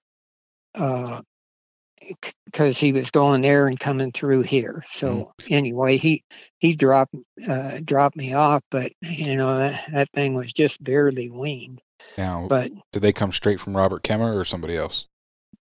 [0.75, 1.21] uh,
[2.45, 4.83] because he was going there and coming through here.
[4.91, 6.23] So anyway, he
[6.59, 7.15] he dropped
[7.47, 11.81] uh, dropped me off, but you know that, that thing was just barely weaned.
[12.17, 15.05] Now, But did they come straight from Robert Kemmer or somebody else?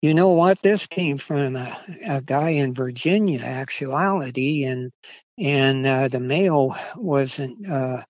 [0.04, 0.62] you know what?
[0.62, 4.92] This came from a, a guy in Virginia, actuality, and
[5.38, 7.70] and uh, the mail wasn't.
[7.70, 8.04] Uh,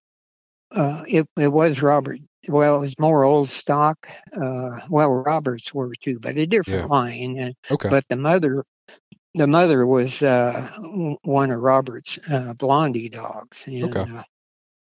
[0.71, 2.17] uh, it it was Robert.
[2.47, 4.07] Well, it was more old stock.
[4.35, 6.89] Uh, well, Roberts were too, but a different Yeah.
[6.89, 7.37] line.
[7.37, 7.89] And Okay.
[7.89, 8.63] but the mother
[9.35, 10.69] the mother was uh,
[11.23, 14.07] one of Robert's uh, Blondie dogs, and Okay.
[14.07, 14.23] uh,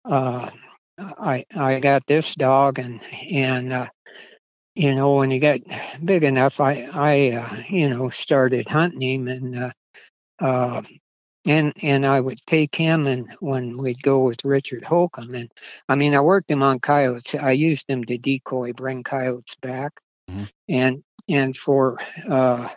[0.09, 0.51] uh,
[0.99, 3.87] I I got this dog, and and uh,
[4.75, 5.61] you know when he got
[6.05, 9.71] big enough, I I uh, you know started hunting him, and uh,
[10.41, 10.83] uh,
[11.47, 15.51] and and I would take him, and when we'd go with Richard Holcomb, and
[15.89, 17.35] I mean I worked him on coyotes.
[17.35, 19.93] I used him to decoy, bring coyotes back,
[20.31, 20.49] Mhm.
[20.69, 22.69] and and for uh,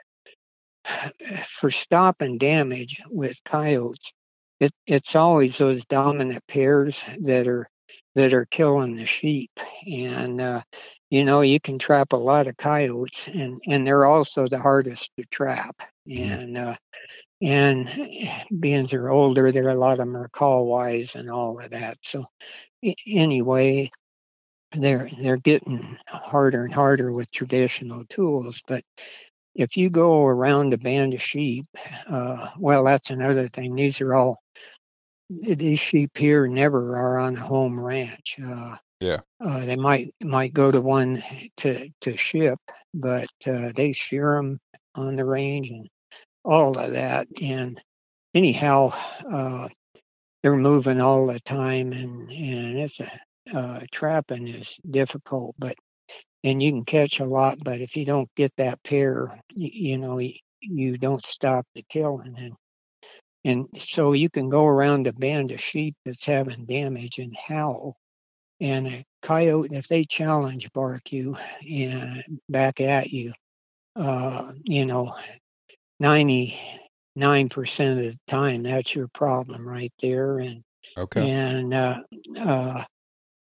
[1.49, 4.11] for stopping damage with coyotes,
[4.59, 7.67] it, it's always those dominant pairs that are
[8.15, 9.51] that are killing the sheep.
[9.87, 10.61] And uh,
[11.09, 15.11] you know, you can trap a lot of coyotes, and and they're also the hardest
[15.17, 15.81] to trap.
[16.09, 16.75] And uh,
[17.41, 17.89] and
[18.59, 21.71] being they're older, there are a lot of them are call wise and all of
[21.71, 21.97] that.
[22.01, 22.25] So
[23.07, 23.91] anyway.
[24.75, 28.83] They're they're getting harder and harder with traditional tools, but
[29.55, 31.65] if you go around a band of sheep,
[32.07, 33.75] uh, well, that's another thing.
[33.75, 34.39] These are all
[35.29, 38.37] these sheep here never are on a home ranch.
[38.43, 39.21] Uh, Yeah.
[39.39, 41.23] uh, they might might go to one
[41.57, 42.59] to to ship,
[42.93, 44.59] but uh, they shear them
[44.95, 45.89] on the range and
[46.49, 47.27] all of that.
[47.41, 47.79] And
[48.33, 48.91] anyhow,
[49.29, 49.69] uh,
[50.41, 53.11] they're moving all the time, and and it's a
[53.53, 55.75] uh, trapping is difficult, but
[56.43, 59.97] and you can catch a lot, but if you don't get that pair, you, you
[59.97, 62.35] know, you, you don't stop the killing.
[62.37, 62.53] And
[63.45, 67.95] and so you can go around a band of sheep that's having damage and howl.
[68.61, 71.37] And a coyote, if they challenge bark you
[71.69, 73.33] and back at you,
[73.95, 75.15] uh, you know,
[75.99, 80.39] 99% of the time, that's your problem right there.
[80.39, 80.63] And
[80.97, 81.17] Okay.
[81.17, 82.01] and uh,
[82.37, 82.83] uh,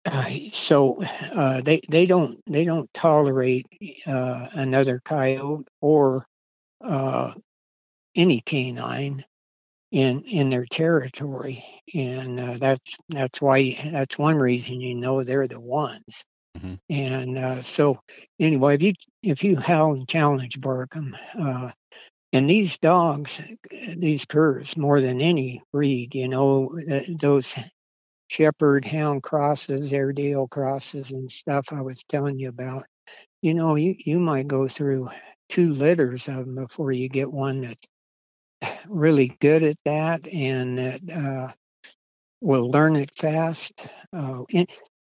[0.05, 1.01] uh, so
[1.33, 3.67] uh, they they don't they don't tolerate
[4.07, 6.25] uh, another coyote or
[6.81, 7.33] uh,
[8.15, 9.23] any canine
[9.91, 15.47] in in their territory, and uh, that's that's why that's one reason you know they're
[15.47, 16.23] the ones.
[16.55, 16.79] Mhm.
[16.89, 17.99] And uh, so
[18.39, 21.71] anyway, if you if you howl and challenge bark 'em, uh,
[22.33, 23.39] and these dogs,
[23.97, 26.77] these curs, more than any breed, you know,
[27.19, 27.53] those
[28.29, 32.85] shepherd hound crosses, Airedale crosses, and stuff I was telling you about.
[33.41, 35.09] You know, you you might go through
[35.49, 37.87] two litters of them before you get one that's
[38.87, 41.53] really good at that and that uh,
[42.41, 43.73] will learn it fast.
[44.13, 44.67] Uh, in,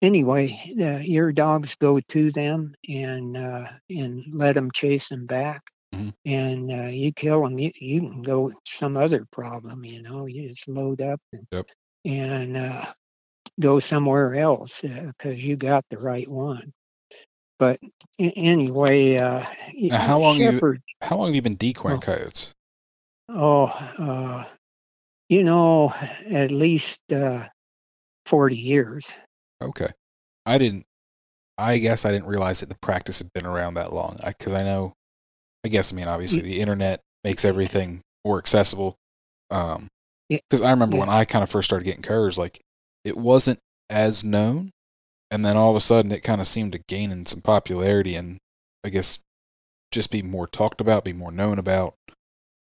[0.03, 5.63] anyway, uh, your dogs go to them and uh, and let them chase them back.
[5.95, 6.13] Mhm.
[6.25, 10.27] And uh, you kill them, you, you can go some other problem, you know.
[10.27, 11.67] You just load up and Yep.
[12.05, 12.93] and uh,
[13.61, 16.73] go somewhere else because you got the right one.
[17.59, 17.81] But
[18.19, 19.45] anyway, uh,
[19.75, 20.61] Now, how long you-
[21.03, 22.01] How long have you been decoying Oh.
[22.01, 22.53] coyotes?
[23.29, 23.65] oh,
[23.99, 24.45] uh,
[25.29, 25.93] you know,
[26.27, 27.49] at least uh,
[28.27, 29.07] forty years.
[29.63, 29.89] Okay.
[30.45, 30.85] I didn't.
[31.59, 34.19] I guess I didn't realize that the practice had been around that long.
[34.25, 34.93] Because I, know.
[35.67, 38.95] I guess I mean obviously the internet makes everything more accessible.
[39.51, 39.89] Um.
[40.29, 40.39] Yeah.
[40.49, 42.61] Because I remember when I kind of first started getting curs, like
[43.05, 43.59] it wasn't
[43.91, 44.71] as known,
[45.31, 48.15] and then all of a sudden it kind of seemed to gain in some popularity,
[48.17, 48.39] and
[48.85, 49.19] I guess
[49.93, 51.95] just be more talked about, be more known about,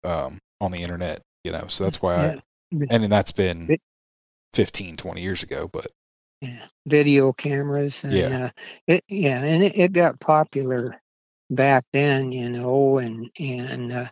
[0.04, 1.20] um, on the internet.
[1.44, 2.26] You know, so that's why I.
[2.72, 2.86] Yeah.
[2.90, 3.80] And then that's been It-
[4.54, 5.88] 15, 20 years ago, but
[6.40, 8.44] yeah, video cameras and Yeah.
[8.46, 8.50] uh,
[8.86, 11.00] it yeah and it, it got popular
[11.50, 14.08] back then you know and and uh,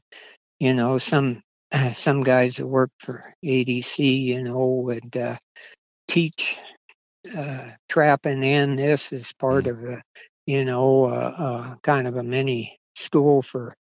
[0.59, 1.42] you know some
[1.94, 5.37] some guys that worked for adc you know would uh,
[6.09, 6.57] teach
[7.37, 10.03] uh, trapping and this as part of a
[10.46, 13.74] you know uh, uh, kind of a mini school for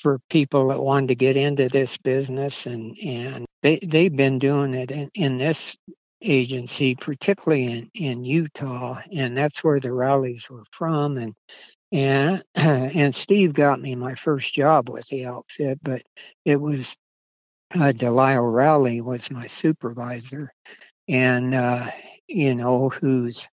[0.00, 4.74] for people that wanted to get into this business and and they they've been doing
[4.74, 5.76] it in, in this
[6.22, 11.18] agency, particularly in, in Utah, and that's where the Rowleys were from.
[11.18, 11.34] And
[11.92, 16.02] and and Steve got me my first job with the outfit, but
[16.44, 16.96] it was
[17.74, 20.52] uh, Delisle Rowley was my supervisor,
[21.08, 21.90] and uh,
[22.28, 23.48] you know who's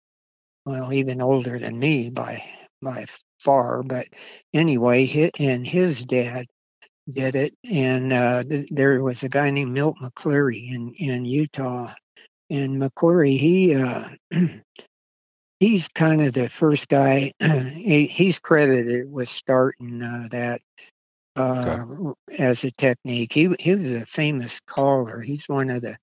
[0.66, 2.44] well even older than me by
[2.82, 3.06] by
[3.40, 3.84] far.
[3.84, 4.08] But
[4.54, 6.46] anyway, hi and his dad
[7.12, 11.94] did it, and uh, th- there was a guy named Milt McCleary in in Utah
[12.50, 14.10] and McQuarrie, he uh,
[15.60, 17.34] he's kind of the first guy.
[17.40, 20.62] he, he's credited with starting uh, that
[21.36, 21.86] uh,
[22.38, 23.34] as a technique.
[23.34, 25.22] He he was a famous caller.
[25.22, 25.98] He's one of the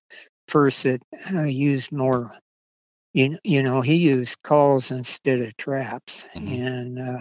[0.47, 1.01] first that
[1.33, 2.31] uh, used more.
[3.13, 6.63] You you know he used calls instead of traps, Mhm.
[6.63, 7.19] and uh,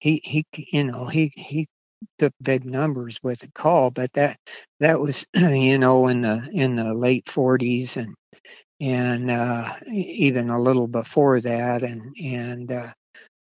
[0.00, 1.66] he he you know he he
[2.18, 4.38] took big numbers with a call, but that
[4.80, 8.14] that was you know in the in the late 40s and
[8.80, 12.92] and uh, even a little before that, and and uh,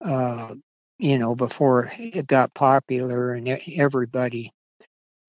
[0.01, 0.55] uh,
[0.99, 4.51] you know before it got popular and everybody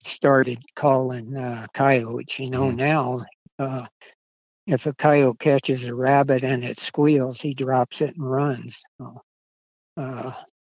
[0.00, 2.38] started calling uh, coyotes.
[2.38, 2.76] You know mm-hmm.
[2.76, 3.24] now.
[3.58, 3.86] Uh,
[4.66, 8.82] if a coyote catches a rabbit and it squeals, he drops it and runs.
[9.00, 9.22] So,
[9.96, 10.32] uh,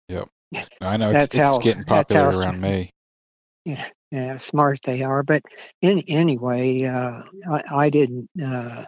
[0.10, 0.28] yep.
[0.82, 2.92] I know it's, it's getting popular how, around me.
[3.66, 5.24] Yeah, yeah, smart they are.
[5.24, 5.44] But
[5.82, 8.86] in, anyway, uh, I, I, didn't uh,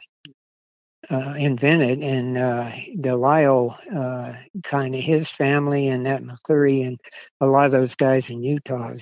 [1.10, 4.34] uh, invent it, and uh, Delisle, uh,
[4.64, 7.00] kind of his family, and that McCleary, and
[7.42, 8.94] a lot of those guys in Utah,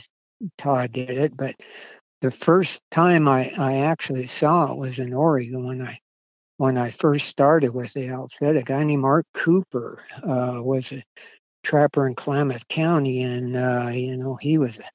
[0.58, 1.36] Todd did it.
[1.36, 1.55] But
[2.22, 5.99] the first time I, I actually saw it was in Oregon when I
[6.58, 8.55] when I first started with the outfit.
[8.58, 11.03] A guy named Mark Cooper uh, was a
[11.64, 14.89] trapper in Klamath County, and uh, you know he was a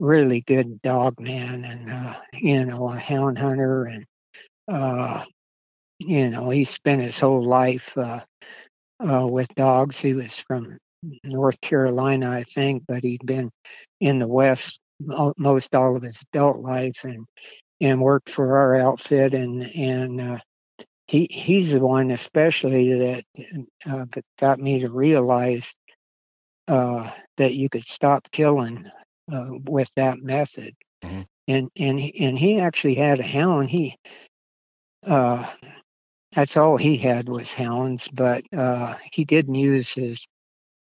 [0.00, 4.04] really good dog man, and uh, you know a hound hunter, and
[4.68, 5.24] uh,
[5.98, 8.20] you know he spent his whole life uh,
[9.00, 10.00] uh, with dogs.
[10.00, 10.78] He was from
[11.24, 13.50] North Carolina, I think, but he'd been
[14.00, 17.26] in the West most all of his adult life, and
[17.80, 20.38] and worked for our outfit, and and uh,
[21.06, 23.24] he he's the one especially that
[23.86, 24.06] uh,
[24.38, 25.72] got me to realize
[26.68, 28.90] uh, that you could stop killing
[29.32, 30.74] uh, with that method.
[31.04, 31.22] Mm-hmm.
[31.48, 33.70] And and and he actually had a hound.
[33.70, 33.96] He
[35.04, 35.48] uh,
[36.36, 40.26] that's all he had was hounds, but uh, he didn't use his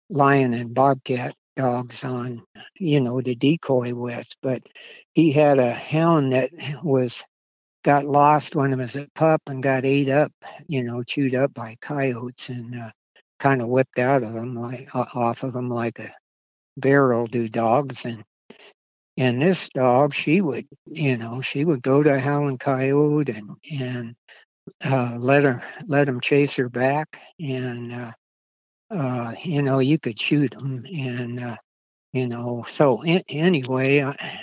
[0.08, 2.44] lion and bobcat dogs on,
[2.76, 4.28] you know, to decoy with.
[4.42, 4.62] But
[5.12, 6.52] he had a hound that
[6.84, 7.24] was
[7.84, 10.32] got lost when he was a pup and got ate up,
[10.68, 12.90] you know, chewed up by coyotes and uh,
[13.40, 16.14] kind of whipped out of them like off of them like a
[16.76, 18.22] bear will do dogs and
[19.16, 24.14] and this dog she would you know she would go to howling coyote and and
[24.84, 28.12] uh, let her let him chase her back and uh,
[28.90, 31.56] uh, you know you could shoot them and uh,
[32.12, 34.40] you know so in, anyway I,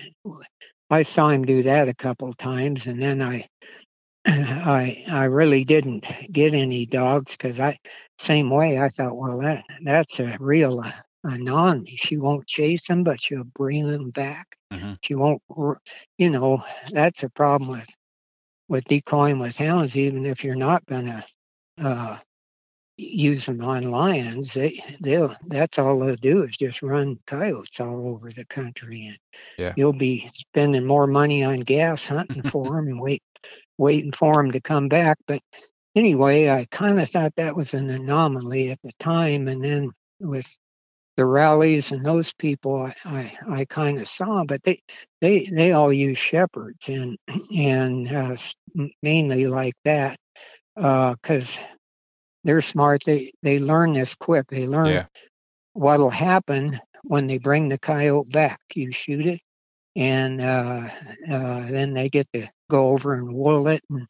[0.90, 3.48] I saw him do that a couple of times and then I
[4.26, 7.78] I I really didn't get any dogs because I
[8.20, 10.92] same way I thought well that that's a real uh,
[11.30, 14.94] anon she won't chase them but she'll bring them back mm-hmm.
[15.02, 15.42] she won't
[16.18, 17.88] you know that's a problem with
[18.68, 21.26] with decoying with hounds even if you're not gonna
[21.82, 22.18] uh,
[22.98, 28.08] use them on lions they they'll that's all they'll do is just run coyotes all
[28.08, 29.18] over the country and
[29.60, 29.74] yeah.
[29.78, 33.22] you'll be spending more money on gas hunting for them and wait
[33.78, 35.18] waiting for him to come back.
[35.28, 35.42] But
[35.96, 39.48] anyway, I kind of thought that was an anomaly at the time.
[39.48, 40.48] And then with
[41.18, 44.82] the Rowleys and those people, I, I, I kind of saw, but they,
[45.20, 47.18] they, they all use shepherds and,
[47.54, 48.38] and uh,
[49.02, 50.18] mainly like that
[50.76, 51.62] because uh,
[52.44, 53.04] they're smart.
[53.06, 54.48] They, they learn this quick.
[54.48, 55.06] They learn yeah.
[55.74, 58.60] what'll happen when they bring the coyote back.
[58.74, 59.42] You shoot it
[59.98, 60.88] and uh,
[61.30, 64.08] uh, then they get to go over and wool it, and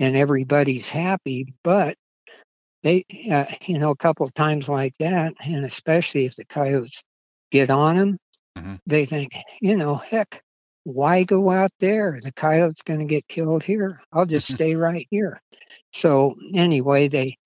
[0.00, 1.54] and everybody's happy.
[1.62, 1.96] But
[2.82, 7.02] they, uh, you know, a couple of times like that, and especially if the coyotes
[7.50, 8.18] get on them,
[8.56, 8.74] mm-hmm.
[8.86, 10.42] they think, you know, heck,
[10.84, 12.18] why go out there?
[12.22, 14.00] The coyote's going to get killed here.
[14.12, 15.40] I'll just stay right here.
[15.92, 17.36] So anyway, they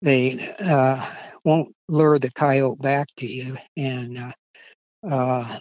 [0.00, 1.06] they uh,
[1.44, 4.32] won't lure the coyote back to you, and uh,
[5.08, 5.58] uh,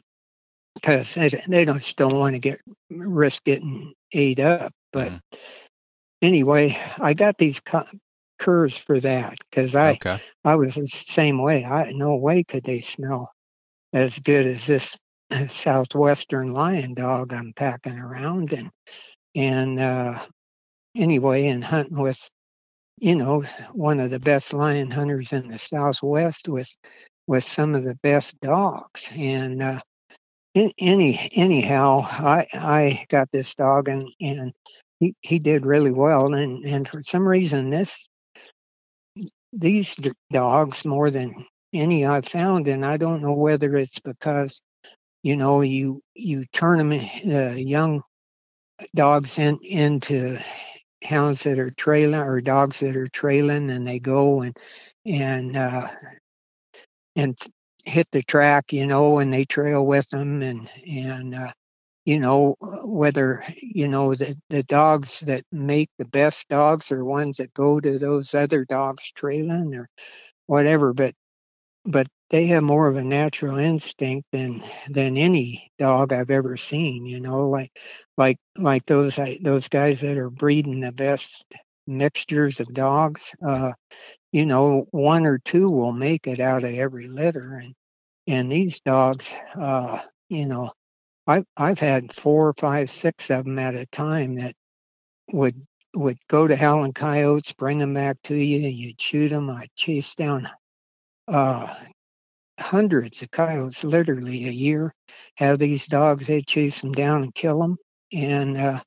[0.76, 2.59] because they, they just don't want to get
[2.89, 4.74] risk getting ate up.
[4.91, 5.20] But mm.
[6.22, 7.59] anyway, I got these
[8.41, 10.19] curs for that because I okay.
[10.43, 11.63] I was the same way.
[11.63, 13.31] I no way could they smell
[13.93, 14.97] as good as this
[15.49, 18.71] southwestern lion dog I'm packing around and
[19.35, 20.19] and uh,
[20.95, 22.19] anyway, and hunting with
[22.97, 26.69] you know one of the best lion hunters in the southwest with
[27.27, 29.79] with some of the best dogs and uh,
[30.55, 34.51] any anyhow, I I got this dog and and
[34.99, 37.95] he he did really well and and for some reason this
[39.53, 39.95] these
[40.31, 44.61] dogs more than any I've found and I don't know whether it's because
[45.23, 48.01] you know you you turn them uh, young
[48.95, 50.37] dogs in into
[51.03, 54.57] hounds that are trailing or dogs that are trailing and they go and
[55.05, 55.87] and uh
[57.15, 57.37] and
[57.85, 61.51] hit the track, you know, and they trail with them, and and uh,
[62.05, 67.37] you know whether you know the the dogs that make the best dogs are ones
[67.37, 69.89] that go to those other dogs trailing or
[70.47, 70.93] whatever.
[70.93, 71.15] But
[71.85, 77.05] but they have more of a natural instinct than than any dog I've ever seen.
[77.05, 77.71] You know, like
[78.17, 81.45] like like those those guys that are breeding the best
[81.87, 83.21] mixtures of dogs.
[83.45, 83.73] Uh,
[84.31, 87.73] you know, one or two will make it out of every litter, and
[88.27, 89.99] and these dogs, uh,
[90.29, 90.71] you know,
[91.32, 94.55] I've I've had four, five, six of them at a time that
[95.32, 95.65] would
[95.95, 99.49] would go to howling coyotes, bring them back to you, and you'd shoot them.
[99.49, 100.49] I chased down
[101.27, 101.75] uh,
[102.59, 104.93] hundreds of coyotes literally a year.
[105.38, 107.77] Have these dogs, they chase them down and kill them.
[108.13, 108.82] And uh,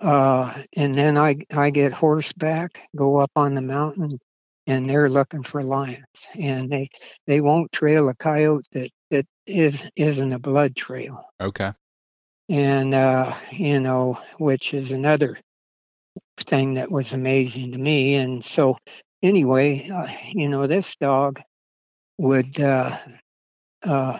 [0.00, 4.18] uh, and then I I get horseback, go up on the mountain,
[4.66, 6.04] and they're looking for lions.
[6.38, 6.88] And they
[7.26, 11.24] they won't trail a coyote that that is isn't a blood trail.
[11.40, 11.72] Okay.
[12.48, 15.38] And uh, you know, which is another
[16.40, 18.14] thing that was amazing to me.
[18.14, 18.76] And so
[19.22, 21.40] anyway, uh, you know, this dog
[22.18, 22.98] would uh,
[23.82, 24.18] uh,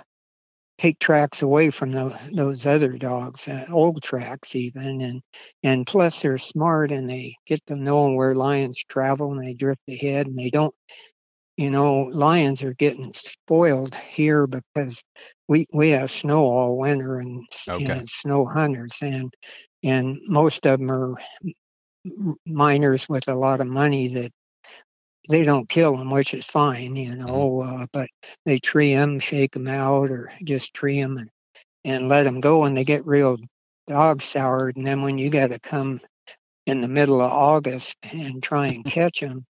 [0.78, 5.22] take tracks away from the, those other dogs, uh, old tracks even, and
[5.62, 9.82] and plus they're smart and they get to know where lions travel and they drift
[9.88, 10.74] ahead and they don't.
[11.56, 15.02] You know, lions are getting spoiled here because
[15.48, 18.00] we we have snow all winter and, okay.
[18.00, 19.32] and snow hunters and
[19.82, 21.14] and most of them are
[22.46, 24.32] miners with a lot of money that
[25.28, 27.44] they don't kill them, which is fine, you Mm-hmm.
[27.44, 28.08] know, uh, but
[28.44, 31.30] they tree them, shake them out, or just tree them and,
[31.84, 33.36] and let them go, and they get real
[33.86, 34.76] dog soured.
[34.76, 36.00] And then when you got to come
[36.66, 39.44] in the middle of August and try and catch them,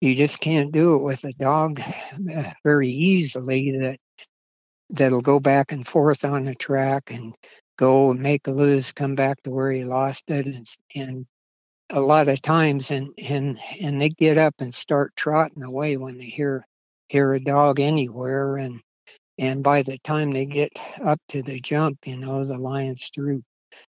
[0.00, 3.78] you just can't do it with a dog uh, very easily.
[3.78, 3.98] That
[4.90, 7.34] that'll go back and forth on the track and
[7.78, 11.26] go and make a lose, come back to where he lost it, and, and
[11.90, 16.18] a lot of times and and and they get up and start trotting away when
[16.18, 16.64] they hear
[17.08, 18.80] hear a dog anywhere and
[19.38, 20.72] and by the time they get
[21.04, 23.42] up to the jump you know the lion's through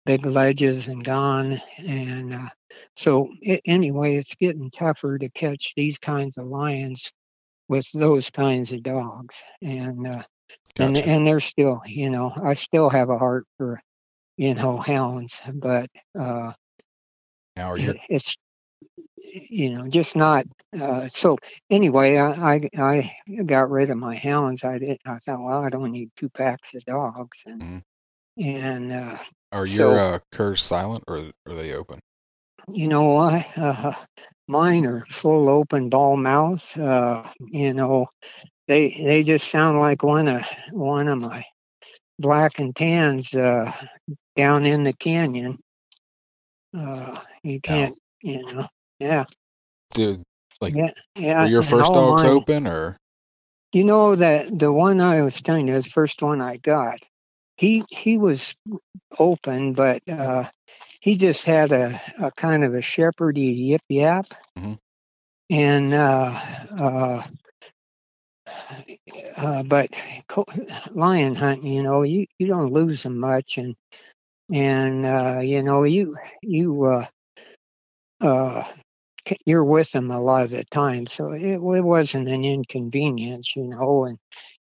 [0.06, 2.50] big ledges and gone and uh,
[2.96, 7.12] so it, anyway it's getting tougher to catch these kinds of lions
[7.70, 10.24] with those kinds of dogs and uh,
[10.80, 11.08] and Gotcha.
[11.08, 13.80] and they're still you know i still have a heart for
[14.38, 16.52] you know hounds but uh
[17.56, 18.36] Now, are you it's
[19.18, 20.46] you know just not
[20.80, 21.38] uh, so
[21.70, 25.70] anyway I, I i got rid of my hounds i did i thought well i
[25.70, 27.84] don't need two packs of dogs and Mhm.
[28.38, 29.18] and uh
[29.52, 32.00] are so- your uh, curs silent or are they open?
[32.72, 33.94] You know what uh
[34.48, 38.08] mine are full open ball mouth uh you know
[38.68, 41.44] they they just sound like one of one of my
[42.20, 43.72] black and tans uh
[44.36, 45.60] down in the canyon.
[46.76, 48.68] Uh you can't you know
[49.00, 49.26] yeah.
[49.94, 50.24] Did
[50.62, 52.98] like yeah yeah were your first dogs mine- open or?
[53.74, 57.00] You know that the one I was telling you, the first one I got,
[57.58, 58.56] he he was
[59.18, 60.48] open, but uh,
[61.04, 64.28] he just had a, a kind of a shepherdy yip yap,
[64.58, 64.80] Mhm.
[65.50, 66.40] and uh,
[66.80, 67.24] uh,
[69.38, 69.90] uh, but
[70.28, 70.46] co-
[70.94, 73.76] lion hunting, you know, you, you don't lose them much, and
[74.54, 77.06] and uh, you know you you uh,
[78.22, 78.64] uh,
[79.46, 83.64] you're with them a lot of the time, so it, it wasn't an inconvenience, you
[83.68, 84.18] know, and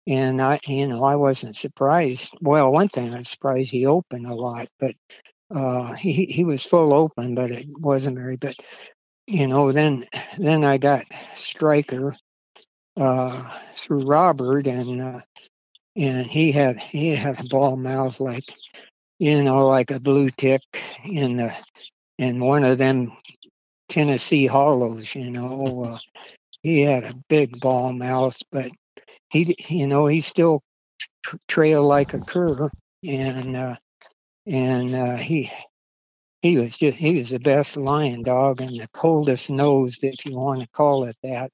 [0.07, 2.31] and I, you know, I wasn't surprised.
[2.41, 4.95] Well, one thing I was surprised he opened a lot, but
[5.51, 8.37] uh, he he was full open, but it wasn't very.
[8.37, 8.55] But
[9.27, 10.05] you know, then
[10.37, 12.15] then I got Striker
[12.97, 15.21] uh, through Robert, and uh,
[15.95, 18.45] and he had he had a ball mouth like
[19.19, 20.61] you know like a blue tick
[21.05, 21.53] in the
[22.17, 23.11] in one of them
[23.89, 25.15] Tennessee hollows.
[25.15, 25.99] You know, uh,
[26.63, 28.71] he had a big ball mouth, but
[29.29, 30.61] he you know he still
[31.23, 32.69] tr- trail like a cur,
[33.03, 33.75] and uh,
[34.47, 35.51] and uh, he.
[36.43, 40.37] He was just, he was the best lion dog and the coldest nosed, if you
[40.37, 41.51] want to call it that,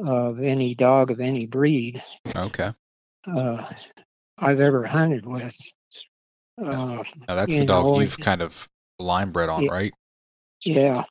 [0.00, 2.02] of any dog of any breed
[2.34, 2.72] Okay.
[3.26, 3.64] uh,
[4.38, 5.56] I've ever hunted with.
[6.60, 8.68] Uh, Now that's the dog know, you've kind of
[8.98, 9.70] line bred on, Yeah.
[9.70, 9.94] right?
[10.64, 11.04] yeah,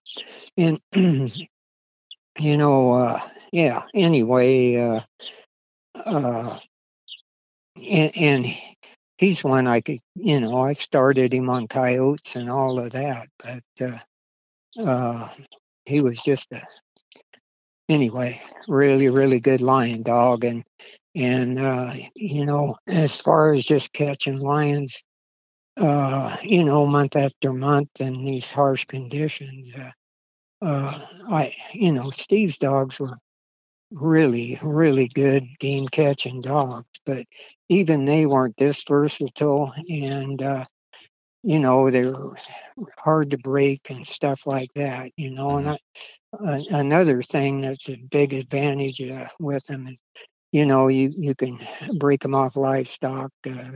[0.58, 0.80] and
[2.40, 3.84] you know, uh, yeah.
[3.94, 5.02] Anyway, uh,
[5.96, 6.60] uh,
[7.76, 8.48] and, and
[9.18, 13.30] he's one I could, you know, I started him on coyotes and all of that,
[13.40, 14.00] but uh,
[14.84, 15.30] uh,
[15.86, 16.62] he was just a
[17.90, 20.64] anyway, really, really good lion dog, and
[21.16, 25.02] and uh, you know, as far as just catching lions,
[25.78, 29.92] uh, you know, month after month in these harsh conditions, uh,
[30.62, 33.18] uh, I, you know, Steve's dogs were
[33.92, 37.26] really, really good game catching dogs, but
[37.70, 40.66] even they weren't this versatile and, uh,
[41.44, 42.36] you know, they were
[42.98, 45.58] hard to break and stuff like that, you know.
[45.58, 45.72] And Mm-hmm.
[45.72, 45.78] I,
[46.46, 49.98] uh, another thing that's a big advantage uh, with them is,
[50.52, 51.60] you know, you, you can
[51.98, 53.72] break them off livestock uh,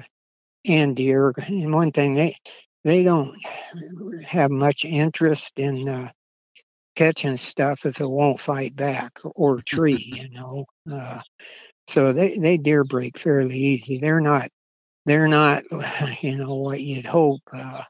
[0.65, 1.33] and deer.
[1.47, 2.35] And one thing, they,
[2.83, 3.35] they don't
[4.25, 6.09] have much interest in uh,
[6.95, 10.65] catching stuff if it won't fight back or tree, you know.
[10.91, 11.21] Uh,
[11.87, 13.99] so they, they deer break fairly easy.
[13.99, 14.49] They're not
[15.05, 15.63] they're not
[16.21, 17.83] you know what you'd hope uh,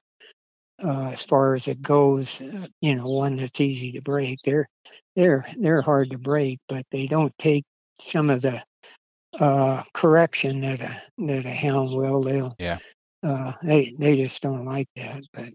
[0.84, 2.42] uh, as far as it goes.
[2.42, 4.40] Uh, you know, one that's easy to break.
[4.44, 4.68] They're
[5.16, 7.66] they're they're hard to break, but they don't take
[8.00, 8.64] some of the
[9.40, 12.22] uh, correction that a that a hound will.
[12.22, 12.80] They'll Yeah.
[13.24, 15.22] Uh, they they just don't like that.
[15.34, 15.50] But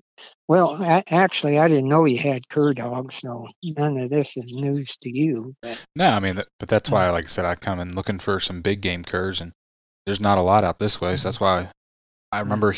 [0.48, 4.52] well, a- actually, I didn't know you had cur dogs, so none of this is
[4.52, 5.54] news to you.
[5.62, 6.92] But No, I mean, but that's Mm.
[6.92, 9.52] why, like I said, I come in looking for some big game curs, and
[10.04, 11.16] there's not a lot out this way.
[11.16, 11.70] So that's why
[12.32, 12.74] I remember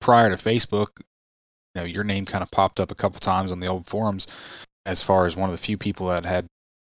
[0.00, 3.60] prior to Facebook, you know, your name kind of popped up a couple times on
[3.60, 4.26] the old forums
[4.84, 6.46] as far as one of the few people that had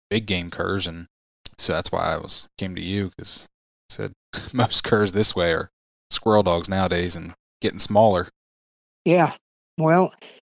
[0.10, 1.08] big game curs, and
[1.58, 3.48] so that's why I was came to you because
[3.90, 4.14] said
[4.54, 5.70] most curs this way are
[6.14, 8.30] squirrel dogs nowadays and getting smaller.
[9.06, 9.34] yeah,
[9.78, 10.14] well,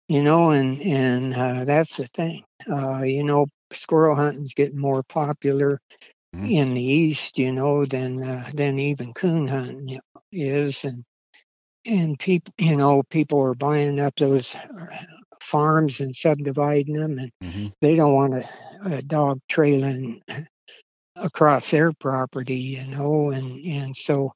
[0.07, 2.43] you know, and and uh, that's the thing.
[2.71, 5.79] Uh, you know, squirrel hunting's getting more popular
[6.33, 6.51] Mhm.
[6.51, 9.99] in the east, you know, than uh, than even coon hunting
[10.31, 11.03] is, and
[11.85, 14.87] and people, you know, people are buying up those uh,
[15.41, 17.67] farms and subdividing them, and Mm-hmm.
[17.81, 18.49] they don't want a,
[18.85, 20.21] a dog trailing
[21.15, 24.31] across their property, you know, and and so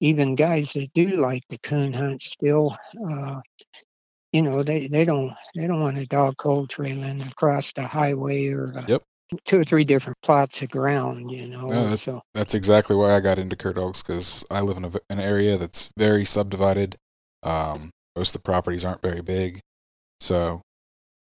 [0.00, 2.76] even guys that do like the coon hunt still,
[3.08, 3.40] uh,
[4.32, 8.48] you know, they they don't they don't want a dog cold trailing across the highway
[8.48, 9.02] or uh, Yep.
[9.44, 11.66] two or three different plots of ground, you know.
[11.66, 14.84] No, that- so That's exactly why I got into cur dogs because I live in
[14.84, 16.96] a, an area that's very subdivided.
[17.42, 19.60] Um, most of the properties aren't very big,
[20.20, 20.62] so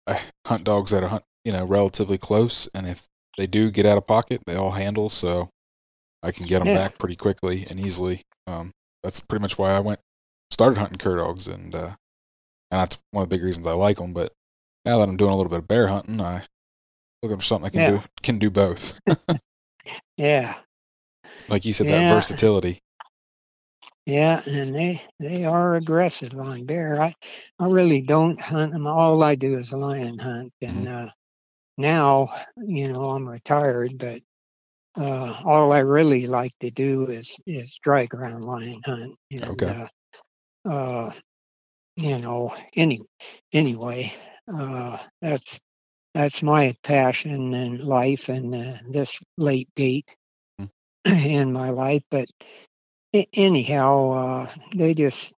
[0.07, 3.07] I hunt dogs that are hunt, you know, relatively close, and if
[3.39, 5.49] they do get out of pocket, they all handle, so
[6.23, 6.75] I can get them Yeah.
[6.89, 8.23] back pretty quickly and easily.
[8.47, 8.73] Um,
[9.03, 10.01] that's pretty much why I went
[10.51, 11.97] started hunting cur dogs, and uh,
[12.71, 14.13] and that's one of the big reasons I like them.
[14.13, 14.33] But
[14.85, 16.43] now that I'm doing a little bit of bear hunting, I
[17.23, 17.85] looking for something I can Yeah.
[17.85, 19.01] do can do both.
[20.17, 20.57] yeah,
[21.49, 22.03] like you said, Yeah.
[22.03, 22.81] that versatility.
[24.07, 27.03] yeah, and they they are aggressive on bear.
[27.03, 27.15] I
[27.59, 28.87] I really don't hunt them.
[28.87, 31.11] All I do is lion hunt, and uh,
[31.79, 34.23] now you know I'm retired, but
[34.97, 39.17] uh, all I really like to do is is dry ground lion hunt.
[39.31, 39.69] And, Okay.
[39.73, 39.89] Uh,
[40.69, 41.13] uh,
[41.97, 43.01] you know, any
[43.53, 44.13] anyway,
[44.53, 45.61] uh, that's
[46.15, 50.15] that's my passion in life and uh, this late date
[50.61, 50.69] Mm.
[51.05, 52.03] in my life.
[52.11, 52.29] But
[53.33, 55.33] anyhow, uh, they just,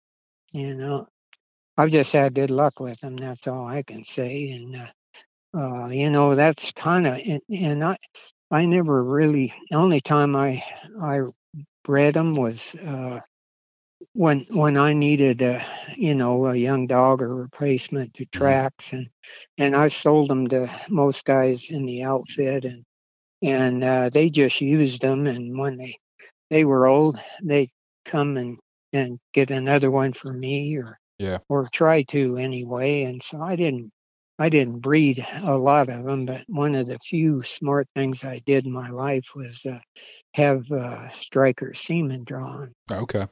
[0.54, 1.08] you know,
[1.78, 3.18] I've just had good luck with them.
[3.18, 4.52] That's all I can say.
[4.52, 4.88] And uh,
[5.58, 7.98] uh, you know, that's kind of and, and I
[8.52, 9.54] I never really.
[9.70, 10.64] The only time I
[11.02, 11.22] I
[11.84, 13.22] bred them was uh,
[14.14, 15.66] when when I needed a
[15.98, 19.10] you know a young dog or replacement to tracks and
[19.58, 22.84] and I sold them to most guys in the outfit and
[23.42, 25.96] and uh, they just used them and when they
[26.50, 27.72] they were old they'd
[28.06, 28.60] come and
[28.94, 31.40] and get another one for me or Yeah.
[31.50, 33.92] or try to anyway and so I didn't
[34.40, 38.40] I didn't breed a lot of them but one of the few smart things I
[38.46, 39.80] did in my life was uh,
[40.34, 43.26] have uh, striker semen drawn Okay.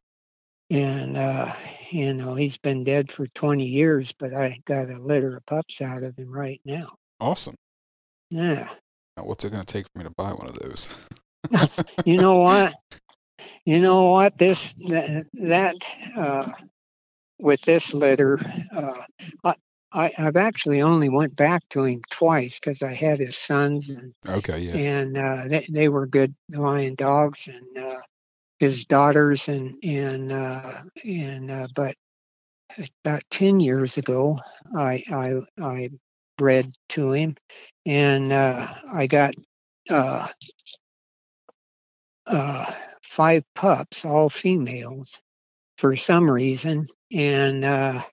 [0.72, 1.54] and uh
[1.92, 5.80] you know he's been dead for 20 years but i got a litter of pups
[5.82, 7.56] out of him right now Awesome.
[8.32, 8.68] yeah
[9.16, 11.08] Now, what's it going to take for me to buy one of those?
[12.06, 12.74] you know what
[13.66, 15.76] you know what this that, that
[16.18, 16.52] uh
[17.40, 18.40] with this litter
[18.76, 19.04] uh
[19.96, 24.14] I, i've actually only went back to him twice because i had his sons and
[24.28, 24.76] Okay, yeah.
[24.76, 28.02] and uh, they, they were good lion dogs and uh,
[28.60, 31.96] his daughters and and uh, and uh, but
[33.04, 34.40] about 10 years ago
[34.76, 35.90] I I I
[36.38, 37.36] bred to him
[37.86, 39.36] and uh, I got
[39.90, 40.28] uh,
[42.26, 42.74] uh,
[43.04, 45.18] five pups all females
[45.78, 48.04] for some reason and uh,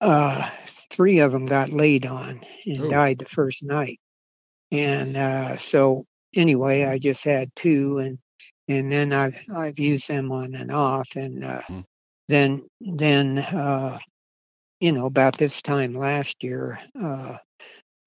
[0.00, 0.50] uh,
[0.90, 2.90] three of them got laid on and Oh.
[2.90, 4.00] died the first night
[4.72, 8.18] and uh, so anyway I just had two and
[8.68, 11.84] and then I've I've used them on and off and uh, Mm.
[12.28, 13.98] then then uh,
[14.80, 17.38] you know about this time last year uh,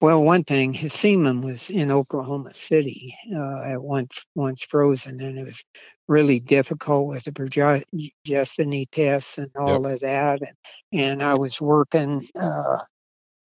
[0.04, 5.38] well, one thing, his semen was in Oklahoma City uh, at once once frozen, and
[5.38, 5.64] it was
[6.08, 9.94] really difficult with the progeny tests and all yep.
[9.94, 10.42] of that.
[10.42, 10.56] And,
[10.92, 12.80] and I was working uh,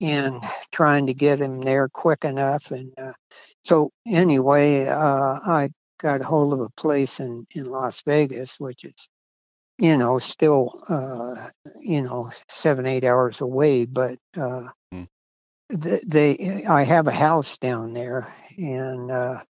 [0.02, 0.44] and
[0.74, 2.72] trying to get him there quick enough.
[2.72, 3.14] And uh,
[3.64, 5.70] so, anyway, uh, I
[6.02, 9.08] got a hold of a place in, in Las Vegas, which is,
[9.78, 15.08] you know, still, uh, you know, seven, eight hours away, but mm.
[15.70, 19.44] They, I have a house down there and uh,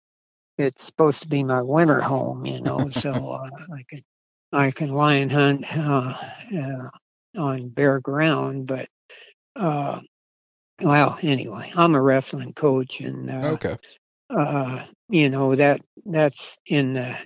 [0.58, 4.02] it's supposed to be my winter home, you know, so uh, I can,
[4.52, 6.14] I can lion hunt uh,
[7.36, 8.88] on bare ground, but
[10.80, 13.76] well, anyway, I'm a wrestling coach, and uh, okay,
[14.30, 17.16] uh, you know that that's in the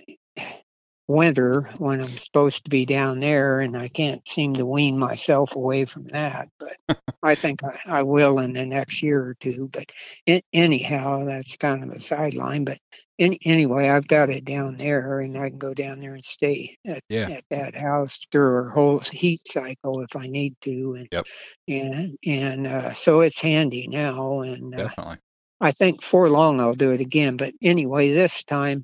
[1.11, 5.55] winter when I'm supposed to be down there, and I can't seem to wean myself
[5.55, 6.49] away from that.
[6.59, 6.77] But
[7.23, 9.69] I think I, I, will in the next year or two.
[9.71, 9.91] But
[10.25, 12.65] it, anyhow, that's kind of a sideline.
[12.65, 12.79] But
[13.17, 16.77] in, anyway, I've got it down there, and I can go down there and stay
[16.87, 17.29] at, yeah.
[17.29, 20.95] at that house through a whole heat cycle if I need to.
[20.97, 21.25] And yep.
[21.67, 24.41] and and uh, so it's handy now.
[24.41, 25.17] And uh, definitely.
[25.59, 27.37] I think for long I'll do it again.
[27.37, 28.83] But anyway, this time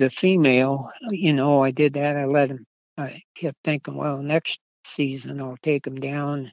[0.00, 2.16] the female, you know, I did that.
[2.16, 2.64] I let him.
[2.96, 6.52] I kept thinking, well, next season I'll take him down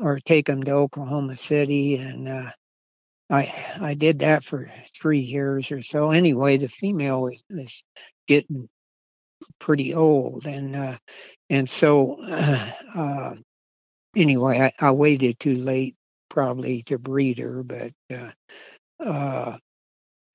[0.00, 2.50] or take him to Oklahoma City, and uh,
[3.30, 6.10] I I did that for three years or so.
[6.10, 7.84] Anyway, the female was, was
[8.26, 8.68] getting
[9.58, 10.96] pretty old, and uh,
[11.50, 13.34] and so uh,
[14.16, 15.94] anyway, I, I waited too late
[16.30, 18.30] probably to breed her, but uh,
[18.98, 19.58] uh,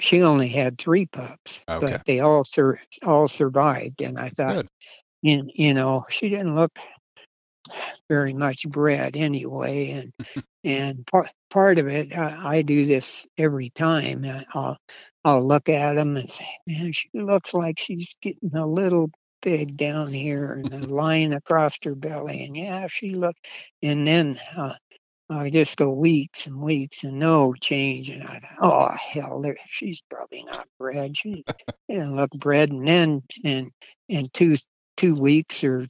[0.04, 1.94] she only had three pups, okay.
[1.94, 4.02] but they all sur- all survived.
[4.02, 4.66] And I thought,
[5.22, 6.78] you, you know, she didn't look
[8.10, 10.14] very much bred anyway, and
[10.66, 14.26] and part part of it, I, I, do this every time.
[14.54, 14.78] I'll
[15.24, 19.10] I'll look at them and say, man, she looks like she's getting a little
[19.42, 23.48] big down here and a line across her belly, and yeah, she looked.
[23.82, 24.38] and then.
[24.56, 24.74] Uh,
[25.30, 28.10] I just go weeks and weeks and no change.
[28.10, 31.18] And I thought, oh hell, there, she's probably not bred.
[31.18, 31.44] She
[31.90, 32.72] didn't look bred.
[32.72, 33.72] And then in
[34.10, 34.58] in two
[34.98, 35.88] two weeks or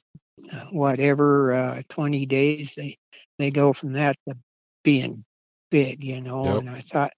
[0.51, 2.97] uh, whatever, uh, twenty days, they
[3.39, 4.38] they go from that to
[4.84, 5.25] being
[5.71, 6.45] big, you know.
[6.45, 6.57] Yep.
[6.59, 7.13] And I thought,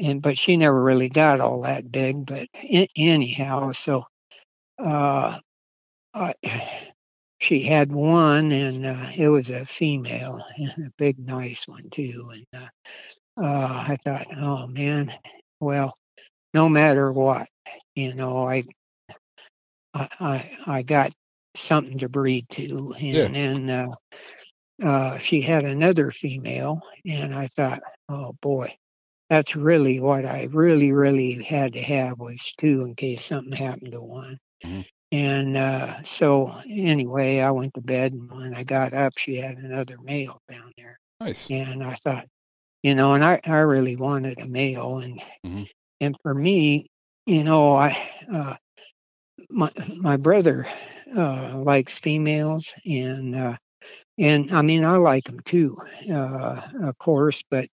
[0.00, 2.24] and but she never really got all that big.
[2.26, 4.04] But in, anyhow, so
[4.78, 5.38] uh,
[6.14, 6.34] I
[7.44, 10.42] she had one, and uh, it was a female,
[10.78, 12.30] a big, nice one too.
[12.32, 15.12] And uh, uh, I thought, oh man,
[15.60, 15.94] well,
[16.54, 17.46] no matter what,
[17.94, 18.64] you know, I,
[19.92, 21.12] I, I, I got
[21.54, 23.28] something to breed to, and yeah.
[23.28, 23.92] then uh,
[24.82, 28.74] uh, she had another female, and I thought, oh boy,
[29.28, 33.92] that's really what I really, really had to have was two in case something happened
[33.92, 34.38] to one.
[34.64, 34.80] Mm-hmm.
[35.12, 39.58] And uh, so, anyway, I went to bed, and when I got up, she had
[39.58, 40.98] another male down there.
[41.20, 41.50] Nice.
[41.50, 42.26] And I thought,
[42.82, 45.62] you know, and I, I really wanted a male, and mm-hmm.
[46.00, 46.86] and for me,
[47.26, 47.96] you know, I
[48.32, 48.56] uh,
[49.48, 50.66] my my brother
[51.16, 53.56] uh, likes females, and uh,
[54.18, 55.78] and I mean, I like them too,
[56.12, 57.68] uh, of course, but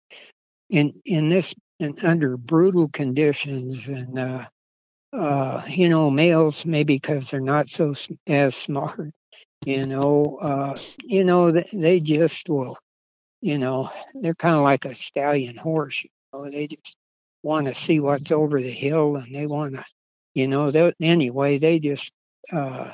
[0.71, 4.47] in in this and under brutal conditions and uh,
[5.13, 7.95] uh, you know, males maybe because they're not so
[8.27, 9.13] as smart,
[9.65, 12.79] you know, uh, you know, they, they just will,
[13.41, 16.05] you know, they're kind of like a stallion horse.
[16.05, 16.97] You know, they just
[17.43, 19.85] want to see what's over the hill, and they want to,
[20.35, 22.13] you know, they, anyway, they just
[22.53, 22.93] uh,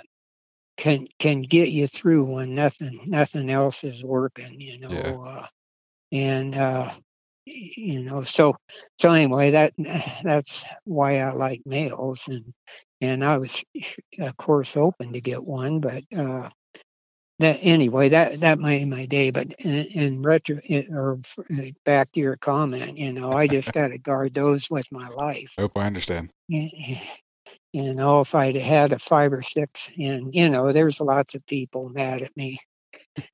[0.77, 4.91] can can get you through when nothing nothing else is working, you know.
[4.91, 5.19] Yeah.
[5.25, 5.47] Uh,
[6.13, 6.91] and uh,
[7.47, 8.57] you know so
[8.99, 9.73] so anyway that
[10.23, 12.53] that's why i like males and
[13.01, 13.63] and i was
[14.19, 16.49] of course open to get one but uh
[17.41, 21.19] that anyway that that made my day but in, in retro or
[21.85, 25.53] back to your comment you know i just got to guard those with my life.
[25.59, 26.31] Hope i understand.
[26.49, 26.99] You
[27.73, 31.89] know if i'd had a five or six and you know there's lots of people
[31.89, 32.59] mad at me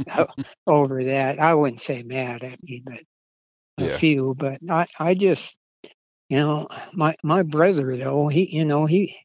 [0.66, 1.38] over that.
[1.38, 3.00] I wouldn't say mad at me but
[3.80, 3.96] a yeah.
[3.96, 5.56] few, but I, I just,
[6.28, 9.16] you know, my my brother though he, you know, he,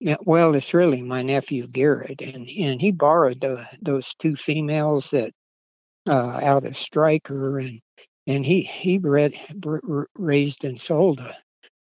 [0.00, 5.32] well, it's really my nephew Garrett, and and he borrowed the, those two females that
[6.08, 7.80] uh, out of Striker, and
[8.26, 9.34] and he he bred,
[10.14, 11.36] raised and sold a,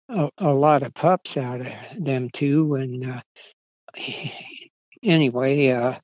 [0.10, 3.22] a, a lot of pups out of them too, and uh,
[5.04, 5.96] anyway, uh,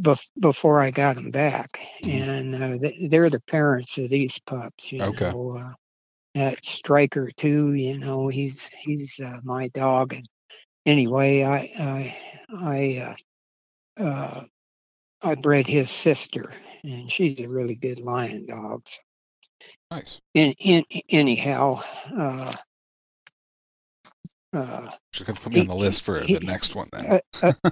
[0.00, 2.30] bef- before I got them back, mm-hmm.
[2.30, 4.92] and uh, they, are the parents of these pups.
[4.92, 5.30] You okay.
[5.30, 5.72] Know, uh,
[6.34, 7.74] that striker too.
[7.74, 10.14] You know, he's he's uh, my dog.
[10.14, 10.26] And
[10.86, 12.16] anyway, I I
[12.54, 13.16] I
[13.98, 14.44] uh, uh,
[15.22, 18.84] I bred his sister, and she's a really good lion dog.
[19.90, 20.20] Nice.
[20.34, 21.82] In, in anyhow,
[22.18, 22.56] uh,
[24.52, 27.20] uh, Should put me on the list for he- the next one then.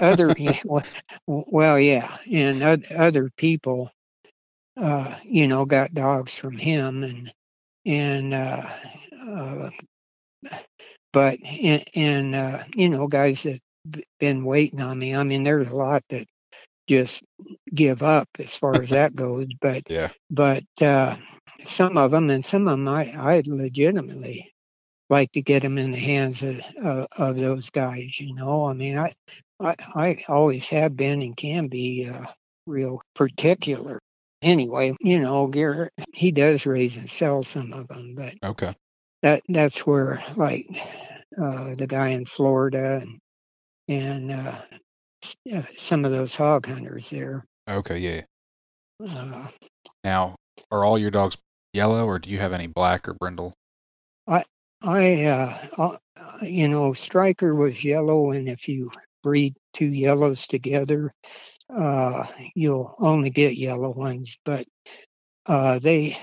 [0.00, 0.34] other
[1.26, 3.90] well yeah and other people
[4.76, 7.32] uh you know got dogs from him and
[7.86, 8.68] and uh,
[9.22, 9.70] uh
[11.12, 13.60] but and, and uh you know guys that
[14.18, 16.26] been waiting on me i mean there's a lot that
[16.88, 17.22] just
[17.74, 20.08] give up as far as that goes but Yeah.
[20.30, 21.16] but uh
[21.64, 24.52] some of them and some of them i i legitimately
[25.10, 28.72] like to get them in the hands of, of, of those guys you know i
[28.72, 29.12] mean i
[29.60, 32.24] I, I always have been and can be uh,
[32.66, 33.98] real particular.
[34.42, 38.74] Anyway, you know, Garrett, he does raise and sell some of them, but Okay.
[39.22, 40.66] that that's where like
[41.38, 43.18] uh, the guy in Florida and
[43.88, 44.62] and uh,
[45.52, 47.44] uh, some of those hog hunters there.
[47.68, 47.98] Okay.
[47.98, 48.22] Yeah.
[49.06, 49.48] Uh,
[50.02, 50.36] Now,
[50.70, 51.36] are all your dogs
[51.74, 53.52] yellow, or do you have any black or brindle?
[54.82, 55.96] I uh, uh,
[56.42, 58.90] you know, Striker was yellow, and if you
[59.22, 61.12] breed two yellows together,
[61.68, 64.36] uh, you'll only get yellow ones.
[64.44, 64.66] But
[65.46, 66.16] uh, they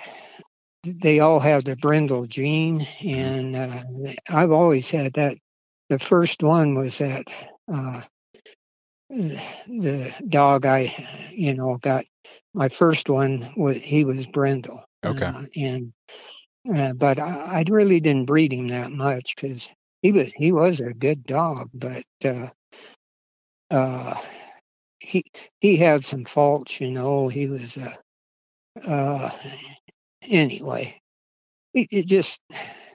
[0.84, 3.84] they all have the brindle gene, and uh,
[4.30, 5.38] I've always had that.
[5.89, 7.28] The first one was that
[7.72, 8.01] uh,
[9.10, 10.93] the dog I,
[11.32, 12.05] you know, got.
[12.53, 14.84] My first one was he was brindle.
[15.05, 15.26] Okay.
[15.26, 15.93] Uh, and
[16.66, 19.70] but I, I really didn't breed him that much because
[20.01, 22.49] he was he was a good dog, but uh,
[23.72, 24.22] uh,
[24.99, 25.24] he
[25.62, 27.28] he had some faults, you know.
[27.28, 27.95] He was uh,
[28.86, 29.32] uh,
[30.24, 30.99] anyway.
[31.74, 32.39] It, it just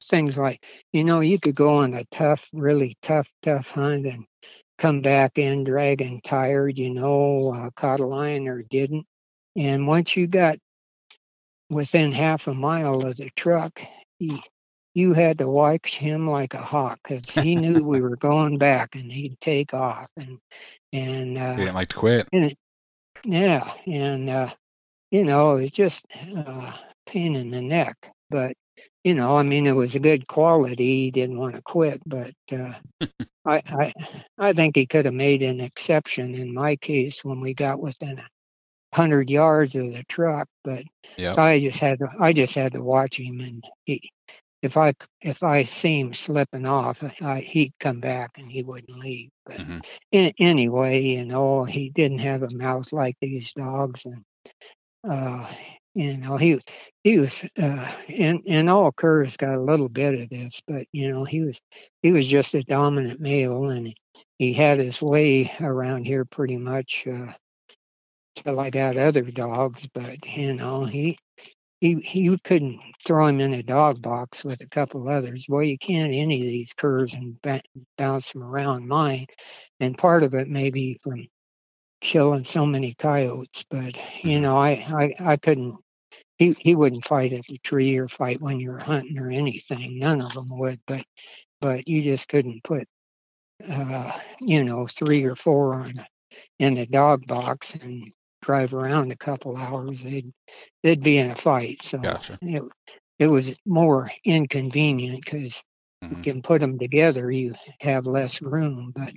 [0.04, 4.24] things like you know you could go on a tough, really tough, tough hunt and
[4.78, 9.06] come back in dragging tired, you know, uh, caught a lion or didn't,
[9.56, 10.58] and once you got
[11.70, 13.80] within half a mile of the truck,
[14.18, 14.42] he,
[14.94, 18.94] you had to watch him like a hawk because he knew we were going back
[18.94, 20.38] and he'd take off and
[20.92, 22.28] and uh, You didn't like to quit.
[23.24, 24.50] yeah and uh,
[25.10, 26.06] you know it's just
[26.36, 26.72] uh,
[27.06, 27.96] pain in the neck.
[28.30, 28.54] But
[29.04, 31.04] you know, I mean, it was a good quality.
[31.04, 32.72] He didn't want to quit, but uh,
[33.44, 33.92] I I
[34.38, 38.18] I think he could have made an exception in my case when we got within
[38.18, 38.26] a
[38.94, 40.84] hundred yards of the truck, but
[41.16, 41.36] Yeah.
[41.36, 44.10] I just had to I just had to watch him, and he,
[44.62, 48.98] if I if I see him slipping off, I, he'd come back and he wouldn't
[48.98, 49.30] leave.
[49.46, 49.82] But Mhm.
[50.12, 54.22] in, anyway, you know, he didn't have a mouth like these dogs, and
[55.08, 55.50] uh,
[55.94, 56.58] you know, he
[57.04, 61.10] he was uh, and and all curs got a little bit of this, but you
[61.10, 61.60] know, he was
[62.02, 63.96] he was just a dominant male, and he,
[64.38, 67.06] he had his way around here pretty much.
[67.06, 67.32] Uh,
[68.46, 71.18] I got other dogs, but you know he
[71.80, 75.46] he he couldn't throw him in a dog box with a couple others.
[75.48, 77.36] Well, you can't any of these curs and
[77.98, 79.26] bounce them around mine,
[79.80, 81.26] and part of it may be from
[82.00, 83.64] killing so many coyotes.
[83.70, 85.76] But you know, I I, I couldn't.
[86.38, 89.98] He he wouldn't fight at the tree or fight when you're hunting or anything.
[89.98, 90.80] None of them would.
[90.86, 91.04] But
[91.60, 92.88] but you just couldn't put
[93.68, 96.04] uh, you know three or four on
[96.58, 98.12] in the dog box and
[98.42, 100.02] drive around a couple hours.
[100.02, 100.32] They'd
[100.82, 101.82] they'd be in a fight.
[101.82, 102.38] So Gotcha.
[102.42, 102.62] it
[103.18, 105.62] it was more inconvenient because
[106.10, 106.22] you Mhm.
[106.22, 107.30] can put them together.
[107.30, 109.14] You have less room, but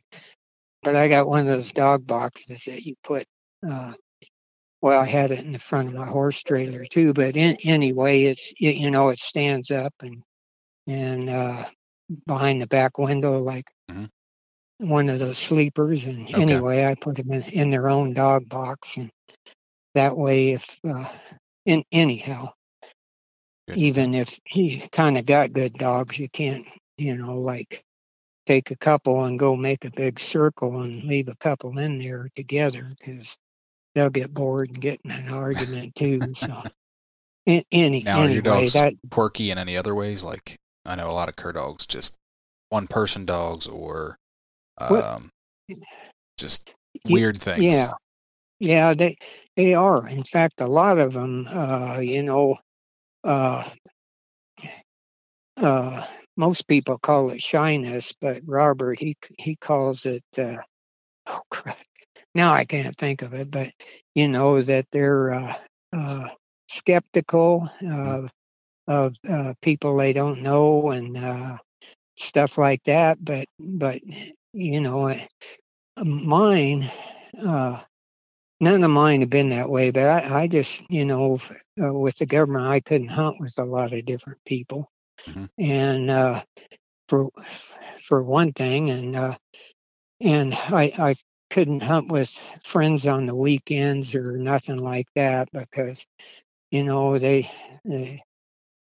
[0.83, 3.25] but I got one of those dog boxes that you put.
[3.67, 3.93] Uh,
[4.81, 8.23] well, I had it in the front of my horse trailer too, but in, anyway,
[8.23, 10.21] it's you, you know it stands up and
[10.87, 11.65] and uh,
[12.27, 14.09] behind the back window like Mhm.
[14.79, 16.05] One of those sleepers.
[16.05, 16.41] And Okay.
[16.41, 19.09] anyway, I put them in, in their own dog box, and
[19.93, 21.09] that way, if uh,
[21.65, 22.51] in anyhow,
[23.67, 23.77] Good.
[23.77, 26.65] even if he kind of got good dogs, you can't
[26.97, 27.83] you know like
[28.45, 32.29] take a couple and go make a big circle and leave a couple in there
[32.35, 33.35] together because
[33.95, 36.33] they'll get bored and get in an argument too.
[36.33, 36.61] So,
[37.45, 40.23] in, any Now, are your dogs that quirky in any other ways?
[40.23, 42.15] Like I know a lot of cur dogs, just
[42.69, 44.17] one person dogs, or
[44.87, 45.29] What- um,
[46.37, 46.73] just
[47.07, 47.63] weird things.
[47.63, 47.91] yeah,
[48.59, 49.17] yeah, they
[49.55, 50.07] they are.
[50.07, 52.57] In fact, a lot of them, uh, you know,
[53.23, 53.69] uh,
[55.57, 56.05] uh,
[56.37, 60.23] most people call it shyness, but Robert he he calls it.
[60.37, 60.57] Uh,
[61.27, 61.77] oh crap!
[62.33, 63.71] Now I can't think of it, but
[64.13, 65.55] you know that they're uh,
[65.93, 66.27] uh,
[66.67, 67.69] skeptical.
[67.85, 68.27] Uh,
[68.87, 71.57] of uh, people they don't know and uh,
[72.17, 73.23] stuff like that.
[73.23, 73.99] But but
[74.55, 75.15] you know,
[76.03, 76.91] mine.
[77.45, 77.79] Uh,
[78.61, 81.39] none of mine have been that way, but I, I just, you know,
[81.83, 84.89] uh, with the government, I couldn't hunt with a lot of different people,
[85.27, 85.47] Mhm.
[85.57, 86.43] and uh,
[87.09, 87.29] for
[88.07, 89.37] for one thing, and uh,
[90.21, 91.15] and I I
[91.51, 92.29] couldn't hunt with
[92.63, 96.05] friends on the weekends or nothing like that because,
[96.71, 97.49] you know, they,
[97.85, 98.21] they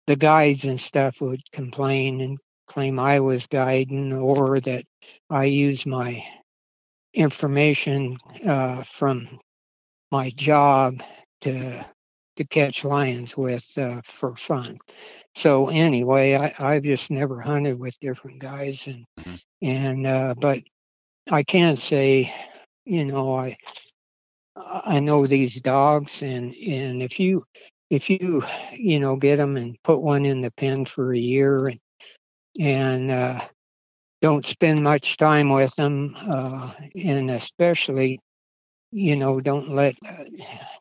[0.07, 4.85] the guides and stuff would complain and claim I was guiding or that
[5.31, 6.25] I used my
[7.15, 9.29] information uh, from
[10.11, 11.03] my job
[11.43, 11.85] to
[12.37, 14.79] to catch lions with uh, for fun.
[15.35, 19.39] So anyway, I, I've just never hunted with different guys and Mhm.
[19.63, 20.61] and uh, but
[21.31, 22.33] I can say,
[22.85, 23.57] you know, I
[24.57, 27.45] I know these dogs and and if you
[27.91, 28.43] if you
[28.73, 31.81] you know get them and put one in the pen for a year and
[32.59, 33.41] and uh,
[34.23, 38.19] don't spend much time with them uh, and especially
[38.93, 40.25] you know don't let uh,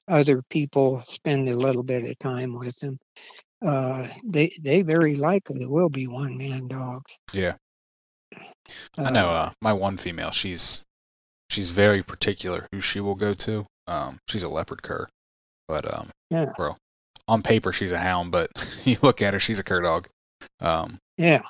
[0.08, 2.98] other people spend a little bit of time with them
[3.66, 7.56] uh, they they very likely will be one man dogs Yeah.
[8.98, 9.28] I know.
[9.28, 10.84] Uh, my one female, she's
[11.50, 13.66] she's very particular who she will go to.
[13.88, 15.08] Um, she's a leopard cur,
[15.68, 16.54] but um, Yeah.
[16.58, 16.78] well,
[17.28, 18.50] on paper she's a hound, but
[18.86, 20.08] you look at her, she's a cur dog.
[20.62, 21.42] Um, yeah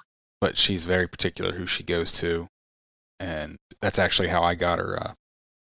[0.44, 2.50] but she's very particular who she goes to,
[3.18, 5.02] and that's actually how I got her.
[5.02, 5.14] Uh,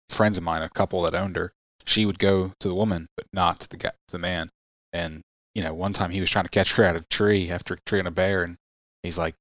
[0.08, 1.52] friends of mine, a couple that owned her,
[1.86, 4.50] she would go to the woman, but not to the to the man.
[4.94, 7.74] And you know, one time he was trying to catch her out of tree after
[7.74, 8.56] a tree after treeing a bear, and
[9.04, 9.36] he's like,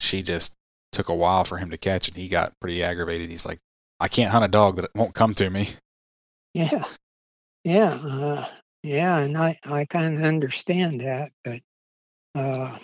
[0.00, 0.54] she just
[0.90, 3.30] took a while for him to catch, and he got pretty aggravated.
[3.30, 3.60] He's like,
[4.00, 5.68] I can't hunt a dog that won't come to me.
[6.52, 6.84] Yeah,
[7.62, 8.48] yeah, uh,
[8.82, 11.60] yeah, and I I kind of understand that, but
[12.34, 12.76] uh,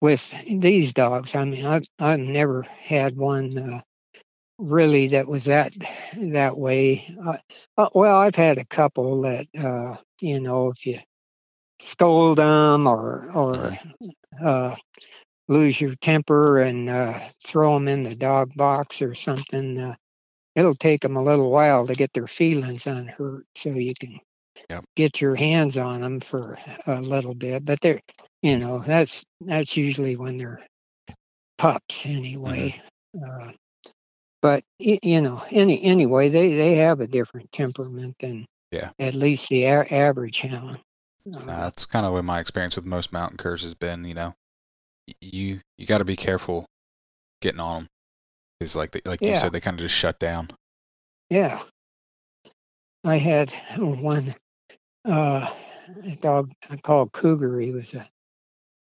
[0.00, 3.80] with these dogs, I mean, I've I've never had one uh,
[4.58, 5.74] really that was that
[6.16, 7.14] that way.
[7.24, 7.38] Uh,
[7.76, 11.00] uh, well, I've had a couple that uh, you know, if you
[11.80, 13.78] scold them or or
[14.44, 14.76] uh,
[15.48, 19.78] lose your temper and uh, throw them in the dog box or something.
[19.78, 19.94] Uh,
[20.54, 24.18] it'll take them a little while to get their feelings unhurt so you can
[24.70, 24.84] Yep.
[24.96, 28.00] get your hands on them for a little bit but they're
[28.42, 30.60] you know that's that's usually when they're
[31.58, 32.80] pups anyway
[33.26, 33.50] uh,
[34.42, 38.90] but you know any anyway they they have a different temperament than Yeah.
[38.98, 40.78] at least the a- average hound
[41.34, 44.04] uh, that's kind of what my experience with most mountain curs has been.
[44.04, 44.34] You know,
[45.20, 46.64] you you got to be careful
[47.42, 47.86] getting on them
[48.58, 50.48] because, like they, like you said, they kind of just shut down.
[51.28, 51.60] Yeah.
[53.04, 54.34] I had one
[55.08, 55.50] uh,
[56.04, 57.60] a dog I called Cougar.
[57.60, 58.08] He was a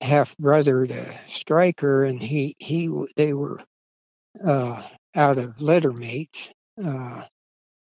[0.03, 3.61] half brother to Striker, and he he they were
[4.45, 4.83] uh,
[5.15, 6.51] out of litter mates.
[6.83, 7.25] Uh,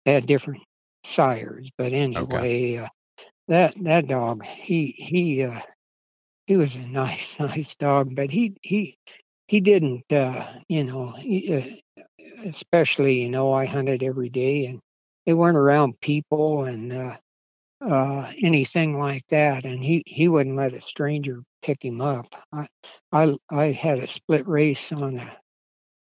[0.05, 0.63] had different
[1.05, 2.87] sires, but anyway, uh,
[3.47, 5.61] that that dog he he uh,
[6.47, 8.97] he was a nice nice dog, but he he
[9.47, 14.79] he didn't uh, you know he, uh, especially you know I hunted every day and
[15.25, 17.17] they weren't around people and uh,
[17.87, 19.65] uh, anything like that.
[19.65, 22.27] And he, he wouldn't let a stranger pick him up.
[22.53, 22.67] I,
[23.11, 25.37] I, I had a split race on a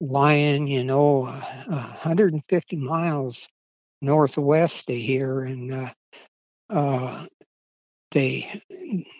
[0.00, 3.48] lion, you know, uh, 150 miles
[4.02, 5.42] northwest of here.
[5.42, 5.90] And uh,
[6.70, 7.26] uh,
[8.12, 8.62] they,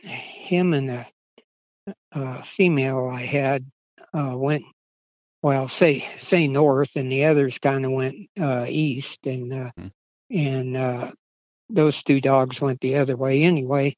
[0.03, 1.07] him and a,
[2.13, 3.65] a female I had
[4.15, 4.65] uh, went
[5.43, 9.89] well, say say north, and the others kind of went uh, east, and uh, Hmm.
[10.31, 11.13] and uh,
[11.73, 13.43] those two dogs went the other way.
[13.43, 13.97] Anyway,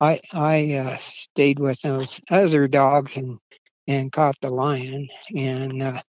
[0.00, 3.38] I I uh, stayed with those other dogs and
[3.86, 6.02] and caught the lion, and uh,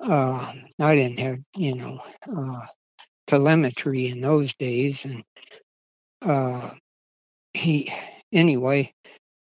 [0.00, 2.00] uh, I didn't have you know
[2.36, 2.66] uh,
[3.26, 5.24] telemetry in those days, and
[6.22, 6.70] uh,
[7.54, 7.92] he
[8.32, 8.92] anyway.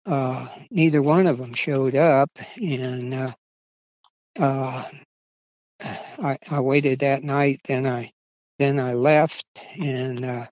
[0.06, 3.36] Uh, neither one of them showed up, and
[4.40, 4.88] I,
[6.50, 7.62] I waited that night.
[7.66, 8.12] Then I
[8.58, 9.46] then I left
[9.78, 10.48] and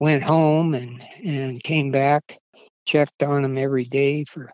[0.00, 2.38] went home and and came back.
[2.86, 4.50] Checked on them every day for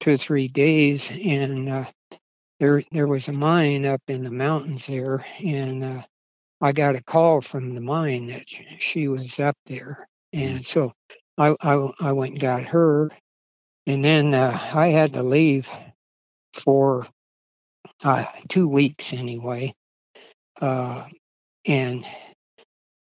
[0.00, 1.84] two or three days, and uh,
[2.60, 6.02] there there was a mine up in the mountains there, and uh,
[6.60, 8.44] I got a call from the mine that
[8.78, 10.92] she was up there, and so
[11.38, 13.10] I I, I went and got her,
[13.86, 15.68] and then uh, I had to leave
[16.54, 17.06] for
[18.04, 19.74] uh, two weeks anyway.
[20.60, 21.04] Uh,
[21.66, 22.06] and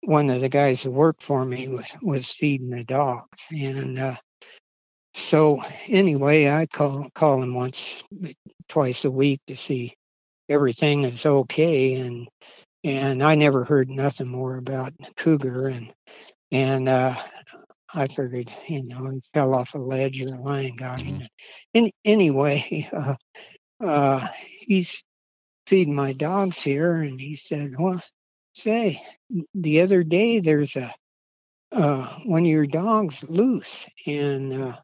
[0.02, 3.38] one of the guys that worked for me was, was feeding the dogs.
[3.50, 4.16] And uh,
[5.14, 8.02] so anyway, I call call him once,
[8.68, 9.94] twice a week to see
[10.48, 12.28] everything is okay, and
[12.84, 15.92] and I never heard nothing more about Cougar, and
[16.50, 17.14] and uh,
[17.94, 21.22] I figured, you know, he fell off a ledge or a lion got him.
[21.74, 23.16] In, anyway, uh,
[23.80, 25.02] uh, he's
[25.66, 28.02] feeding my dogs here, and he said, "Well,
[28.54, 29.02] say,
[29.54, 30.94] the other day there's a
[31.72, 34.76] uh, one of your dogs loose, and uh,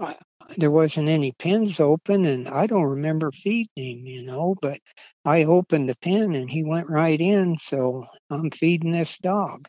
[0.00, 0.16] I,
[0.56, 4.80] there wasn't any pens open, and I don't remember feeding him, you know, but
[5.24, 9.68] I opened the pen and he went right in, so I'm feeding this dog.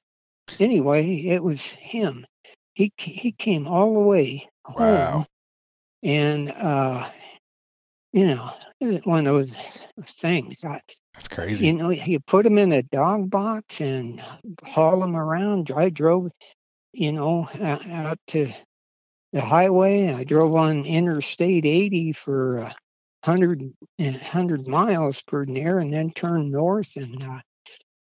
[0.60, 2.26] Anyway, it was him.
[2.74, 5.26] He he came all the way home, Wow.
[6.04, 7.10] and uh,
[8.14, 8.52] you know,
[9.04, 9.56] one of those
[10.08, 10.64] things.
[10.64, 10.82] I,
[11.18, 11.66] That's crazy.
[11.66, 14.24] you know, you put them in a dog box and
[14.64, 15.72] haul them around.
[15.76, 16.30] I drove,
[16.94, 18.54] you know, out, to
[19.34, 20.14] the highway.
[20.14, 22.76] I drove on Interstate 80 for a
[23.26, 27.40] hundred eh, hundred miles per near, and then turned north and uh,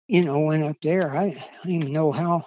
[0.09, 1.17] you know went up there.
[1.17, 2.45] I, I don't even know how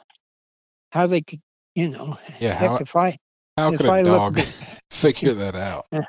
[0.92, 1.40] how they could,
[1.76, 3.18] you know, Yeah, heck how- if I
[3.58, 5.86] How if could a I looked dog at- figure that out?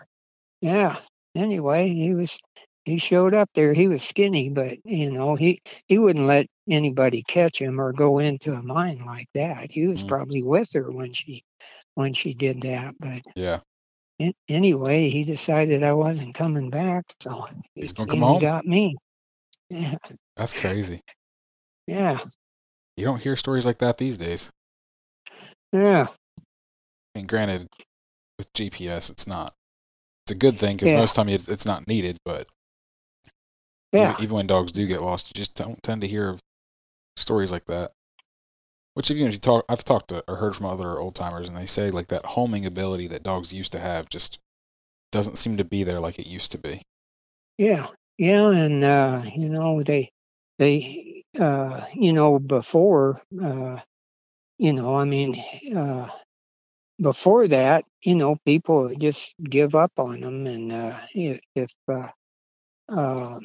[0.61, 0.97] Yeah.
[1.37, 2.37] Anyway, he was
[2.85, 3.73] he showed up there.
[3.73, 8.19] He was skinny, but you know, he he wouldn't let anybody catch him or go
[8.19, 9.71] into a mine like that.
[9.71, 10.09] He was Mm.
[10.09, 11.43] probably with her when she
[11.95, 12.95] when she did that.
[12.99, 13.61] But Yeah.
[14.19, 18.41] an- anyway, he decided I wasn't coming back, so he He's gonna come home?
[18.41, 18.97] Got me.
[19.69, 19.97] Yeah.
[20.37, 21.01] That's crazy.
[21.87, 22.25] Yeah.
[22.97, 24.51] You don't hear stories like that these days.
[25.73, 26.09] Yeah.
[27.15, 27.69] And granted,
[28.39, 29.55] with GPS, it's not.
[30.25, 30.99] It's a good thing because Yeah.
[30.99, 32.17] most time it's not needed.
[32.25, 32.49] But
[33.93, 34.13] Yeah.
[34.13, 36.41] even, even when dogs do get lost, you just don't tend to hear of
[37.17, 37.93] stories like that.
[38.95, 41.57] Which, even if you talk, I've talked to or heard from other old timers, and
[41.57, 44.39] they say like that homing ability that dogs used to have just
[45.13, 46.83] doesn't seem to be there like it used to be.
[47.57, 47.87] Yeah,
[48.19, 50.11] yeah, and uh, you know they
[50.59, 53.79] they uh, you know before uh,
[54.59, 55.43] you know I mean
[55.77, 56.09] uh,
[57.01, 62.09] before that you know people just give up on them and uh, if, if uh,
[62.89, 63.41] uh,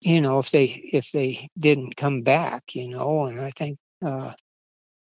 [0.00, 4.32] you know if they if they didn't come back you know and I think uh,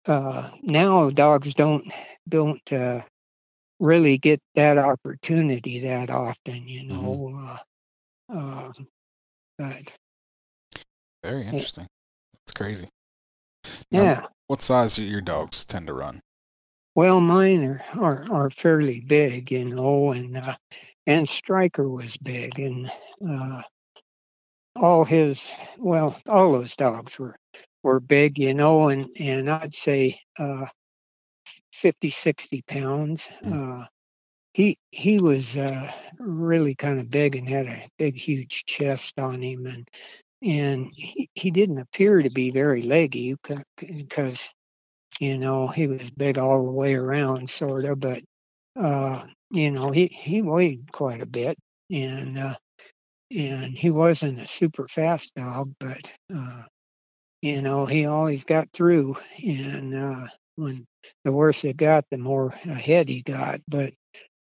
[0.07, 1.85] uh, now dogs don't
[2.29, 3.01] don't uh,
[3.81, 7.33] really get that opportunity that often you know.
[7.37, 7.59] Uh,
[8.35, 8.73] uh,
[9.59, 9.93] but
[11.23, 11.87] Very interesting.
[12.35, 12.89] That's crazy.
[13.93, 16.21] Now, yeah, What size do your dogs tend to run?
[16.95, 20.57] well, mine are, are are fairly big, you know, and uh,
[21.07, 22.91] and Striker was big, and
[23.29, 23.63] uh,
[24.77, 27.37] all his well, all those dogs were
[27.83, 30.67] were big, you know, and and I'd say uh,
[31.73, 33.29] 50, 60 pounds.
[33.45, 33.85] Uh,
[34.55, 39.43] he he was uh, really kind of big and had a big, huge chest on
[39.43, 39.89] him, and
[40.43, 43.37] and he, he didn't appear to be very leggy
[43.79, 44.51] because
[45.21, 48.23] you know he was big all the way around, sort of, but
[48.77, 51.57] uh, you know he he weighed quite a bit,
[51.91, 52.57] and uh,
[53.31, 56.63] and he wasn't a super fast dog, but uh,
[57.43, 60.27] you know he always got through, and uh,
[60.57, 60.87] when
[61.25, 63.93] the worse it got, the more ahead he got, but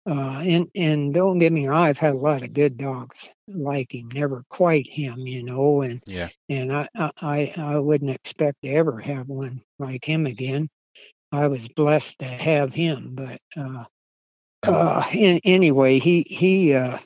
[0.09, 3.93] uh, and and don't get me wrong, I've had a lot of good dogs like
[3.93, 6.29] him, never quite him, you know, and Yeah.
[6.49, 10.69] and I I I wouldn't expect to ever have one like him again.
[11.31, 13.85] I was blessed to have him, but uh,
[14.65, 16.97] uh, in, anyway, he he uh,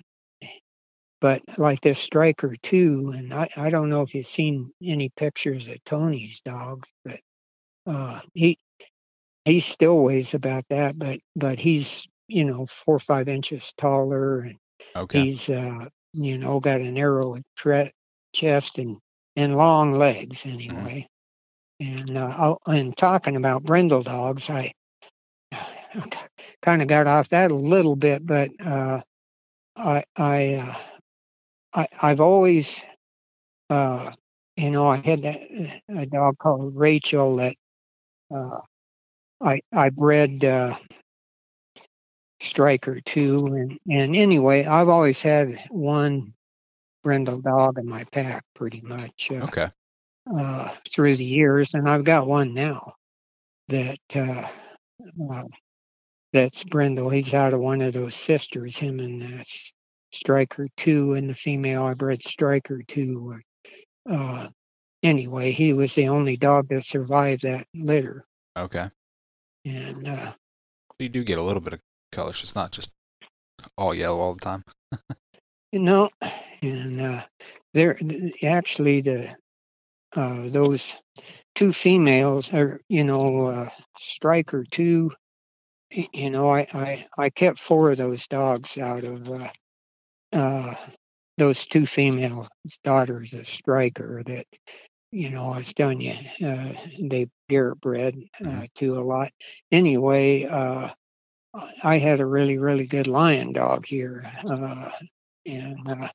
[1.22, 5.68] but like this striker too, and I I don't know if you've seen any pictures
[5.69, 7.19] of Tony's dogs, but
[7.88, 8.57] uh, he
[9.45, 14.39] he still weighs about that, but but he's you know four or five inches taller
[14.41, 14.57] and
[14.95, 15.30] Okay.
[15.30, 17.91] he's uh you know got a narrow tre-
[18.34, 18.98] chest and
[19.35, 21.07] and long legs anyway
[21.80, 24.73] and uh I'll- and talking about brindle dogs i
[26.61, 29.02] kind of got off that a little bit but uh
[29.77, 30.76] i i uh,
[31.73, 32.84] i i've always
[33.69, 34.11] uh
[34.57, 35.41] you know i had that
[35.89, 37.56] a dog called rachel that
[38.34, 38.60] uh
[39.41, 40.76] i i bred uh
[42.41, 46.34] striker too and and anyway i've always had one
[47.03, 49.68] brindle dog in my pack pretty much uh, Okay.
[50.38, 52.93] uh through the years and i've got one now
[53.69, 54.48] that uh,
[55.31, 55.43] uh
[56.34, 59.43] that's brindle he's out of one of those sisters him and uh,
[60.11, 63.35] striker two and the female i bred striker two
[64.09, 64.47] uh
[65.03, 68.25] anyway he was the only dog that survived that litter
[68.57, 68.88] Okay.
[69.65, 70.33] and uh
[70.99, 71.79] You do get a little bit of
[72.11, 72.43] colors.
[72.43, 72.91] It's not just
[73.77, 74.63] all yellow all the time.
[75.71, 76.09] You know,
[76.61, 77.23] and uh,
[77.73, 77.97] there
[78.43, 79.35] actually the
[80.15, 80.95] uh, those
[81.55, 85.11] two females are you know uh, striker two.
[85.91, 89.49] You know, I, I I kept four of those dogs out of uh,
[90.34, 90.76] uh,
[91.38, 92.48] those two female
[92.84, 94.45] daughters of striker that
[95.12, 99.32] you know I was telling you uh, they Garrett bred uh, to a lot.
[99.72, 100.90] Anyway, uh,
[101.84, 104.24] I had a really really good lion dog here.
[104.48, 104.91] Uh,
[105.45, 106.08] and uh,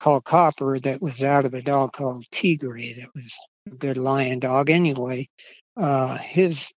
[0.00, 4.40] called Copper that was out of a dog called Tigre that was a good lion
[4.40, 4.70] dog.
[4.70, 5.28] Anyway,
[5.76, 6.70] uh, his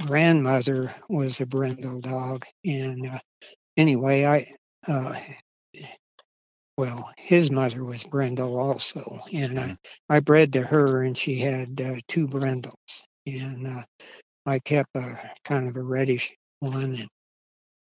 [0.00, 3.18] grandmother was a brindle dog, and uh,
[3.76, 4.54] anyway, I
[4.90, 5.14] uh,
[6.76, 9.76] well, his mother was brindle also, and I,
[10.08, 12.76] I bred to her, and she had uh, two brindles,
[13.26, 13.84] and uh,
[14.46, 17.08] I kept a kind of a reddish one, and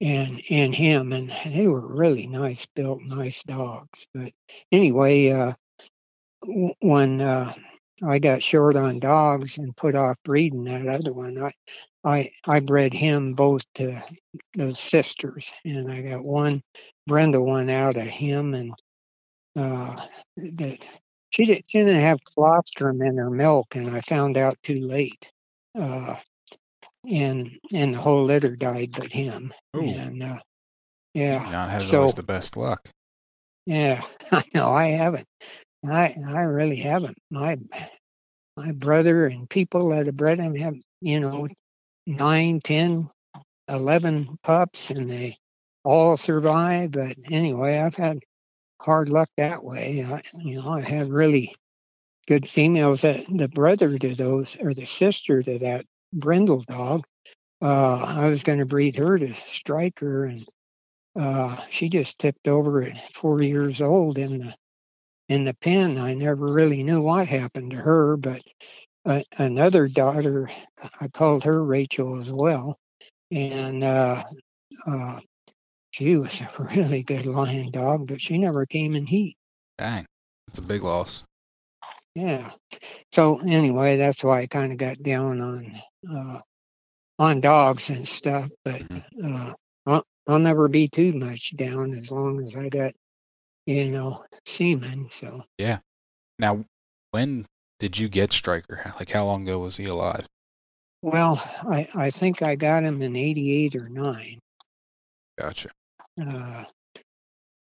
[0.00, 4.32] and and him and they were really nice built nice dogs but
[4.72, 5.52] anyway uh
[6.80, 7.52] when uh
[8.02, 11.52] i got short on dogs and put off breeding that other one i
[12.04, 14.00] i i bred him both to
[14.54, 16.62] those sisters and i got one
[17.06, 18.72] brindle one out of him and
[19.56, 20.06] uh
[20.36, 20.78] that
[21.30, 25.30] she didn't, she didn't have colostrum in her milk and i found out too late
[25.78, 26.16] uh
[27.08, 29.80] and and the whole litter died but him Ooh.
[29.82, 30.38] and uh
[31.14, 32.88] yeah Not has so- always the best luck.
[33.66, 34.02] yeah
[34.32, 35.26] i know i haven't
[35.84, 37.58] i i really haven't my
[38.56, 41.48] my brother and people that have bred him have you know
[42.06, 43.08] nine ten
[43.68, 45.36] eleven pups and they
[45.84, 48.18] all survive but anyway i've had
[48.80, 50.04] hard luck that way.
[50.04, 51.54] I, you know i had really
[52.26, 57.04] good females that the brother to those or the sister to that brindle dog
[57.62, 60.46] uh i was going to breed her to striker and
[61.18, 64.54] uh she just tipped over at four years old in the
[65.28, 65.96] in the pen.
[65.96, 68.42] I never really knew what happened to her but
[69.06, 70.50] uh, another daughter
[71.00, 72.78] i called her rachel as well
[73.30, 74.22] and uh
[74.86, 75.20] uh
[75.90, 79.36] she was a really good lion dog but she never came in heat
[79.80, 80.04] Dang,
[80.46, 81.24] that's a big loss.
[82.14, 82.50] yeah.
[83.12, 85.80] So anyway, that's why I kind of got down on
[86.14, 86.40] uh,
[87.18, 88.50] on dogs and stuff.
[88.62, 88.82] But
[89.24, 89.54] uh,
[89.86, 92.92] I'll, I'll never be too much down as long as I got
[93.64, 95.08] you know semen.
[95.18, 95.78] So yeah.
[96.38, 96.62] Now,
[97.12, 97.46] when
[97.80, 98.92] did you get Striker?
[98.98, 100.26] Like, how long ago was he alive?
[101.02, 104.38] well, I I think I got him in '88 or '9.
[105.38, 105.70] Gotcha.
[106.20, 106.64] Uh,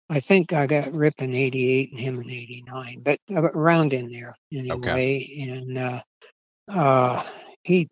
[0.10, 4.35] I think I got Rip in '88 and him in '89, but around in there
[4.53, 4.76] anyway.
[4.76, 5.49] Okay.
[5.49, 6.02] And uh,
[6.69, 7.23] uh,
[7.64, 7.90] he,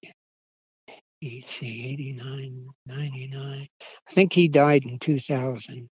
[1.23, 3.68] let's see, 89, 99.
[4.07, 5.88] I think he died in 2000.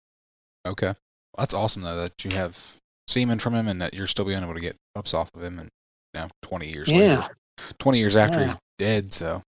[0.67, 0.93] Okay.
[1.37, 2.77] That's awesome, though, that you have
[3.07, 5.57] semen from him and that you're still being able to get pups off of him
[5.59, 5.69] and,
[6.13, 7.35] know, 20 years Yeah, later.
[7.79, 8.45] 20 years after Yeah.
[8.47, 9.41] he's dead, so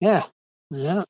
[0.00, 0.26] yeah,
[0.70, 1.04] yeah.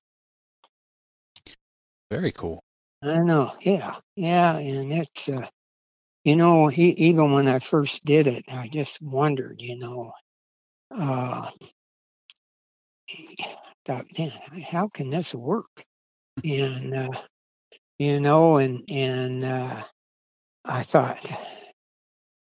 [2.11, 2.61] very cool.
[3.03, 3.53] I know.
[3.61, 5.49] Yeah, yeah, and it's uh,
[6.25, 10.13] you know, he, even when I first did it, I just wondered, you know,
[10.97, 11.51] uh,
[13.87, 15.69] thought, man, how can this work?
[16.45, 17.21] And uh,
[17.99, 19.83] you know, and and uh,
[20.65, 21.19] I thought,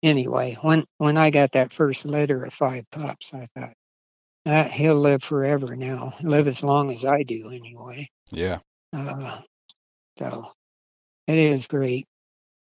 [0.02, 3.72] anyway, when when I got that first litter of five pups, I thought.
[4.44, 6.14] Uh, he'll live forever now.
[6.22, 8.08] Live as long as I do, anyway.
[8.30, 8.60] Yeah,
[8.92, 9.40] Uh,
[10.20, 10.52] so
[11.26, 12.06] it is great.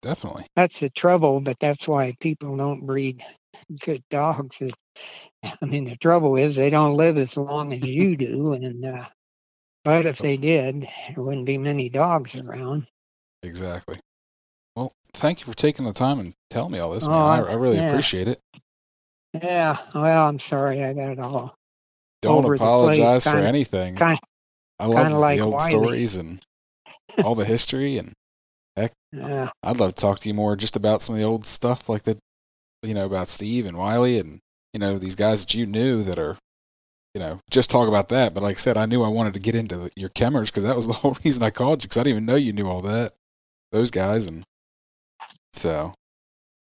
[0.00, 0.46] definitely.
[0.56, 3.22] That's the trouble, but that's why people don't breed
[3.80, 4.56] good dogs.
[5.42, 9.06] I mean, the trouble is they don't live as long as you do, and uh,
[9.84, 10.80] but if they did,
[11.14, 12.86] there wouldn't be many dogs around.
[13.42, 13.98] Exactly.
[14.76, 17.20] Well, thank you for taking the time and telling me all this, Oh, man.
[17.20, 17.88] I, I really yeah.
[17.88, 18.40] appreciate it.
[19.34, 21.54] Yeah, well, I'm sorry I got it all
[22.22, 23.96] Don't the apologize for anything.
[23.96, 24.18] kind-
[24.78, 25.70] I love the like old Wiley.
[25.70, 26.40] stories and
[27.24, 28.12] all the history, and
[28.76, 31.88] uh, I'd love to talk to you more just about some of the old stuff,
[31.88, 32.18] like the,
[32.82, 34.40] you know, about Steve and Wiley, and
[34.74, 36.36] you know these guys that you knew that are,
[37.14, 38.34] you know, just talk about that.
[38.34, 40.64] But like I said, I knew I wanted to get into the, your Kemmers because
[40.64, 42.68] that was the whole reason I called you because I didn't even know you knew
[42.68, 43.12] all that,
[43.72, 44.44] those guys, and
[45.56, 45.92] so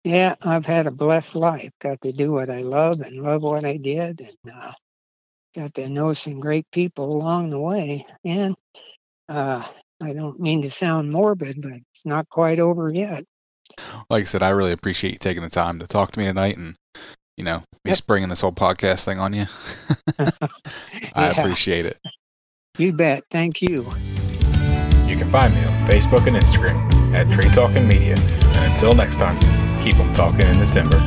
[0.04, 1.70] yeah, I've had a blessed life.
[1.80, 4.72] Got to do what I love and love what I did, and uh,
[5.54, 8.06] got to know some great people along the way.
[8.24, 8.56] And
[9.28, 9.62] uh,
[10.02, 13.24] I don't mean to sound morbid, but it's not quite over yet.
[14.08, 16.56] like I said, I really appreciate you taking the time to talk to me tonight
[16.56, 16.74] and,
[17.36, 17.96] you know, me Yep.
[17.98, 19.46] springing this whole podcast thing on you.
[21.14, 21.40] I Yeah.
[21.40, 21.98] appreciate it.
[22.78, 23.24] You bet.
[23.30, 23.82] Thank you.
[25.06, 28.14] You can find me on Facebook and Instagram at Tree Talking Media.
[28.56, 29.38] And until next time,
[29.82, 30.98] keep 'em talking in the timber.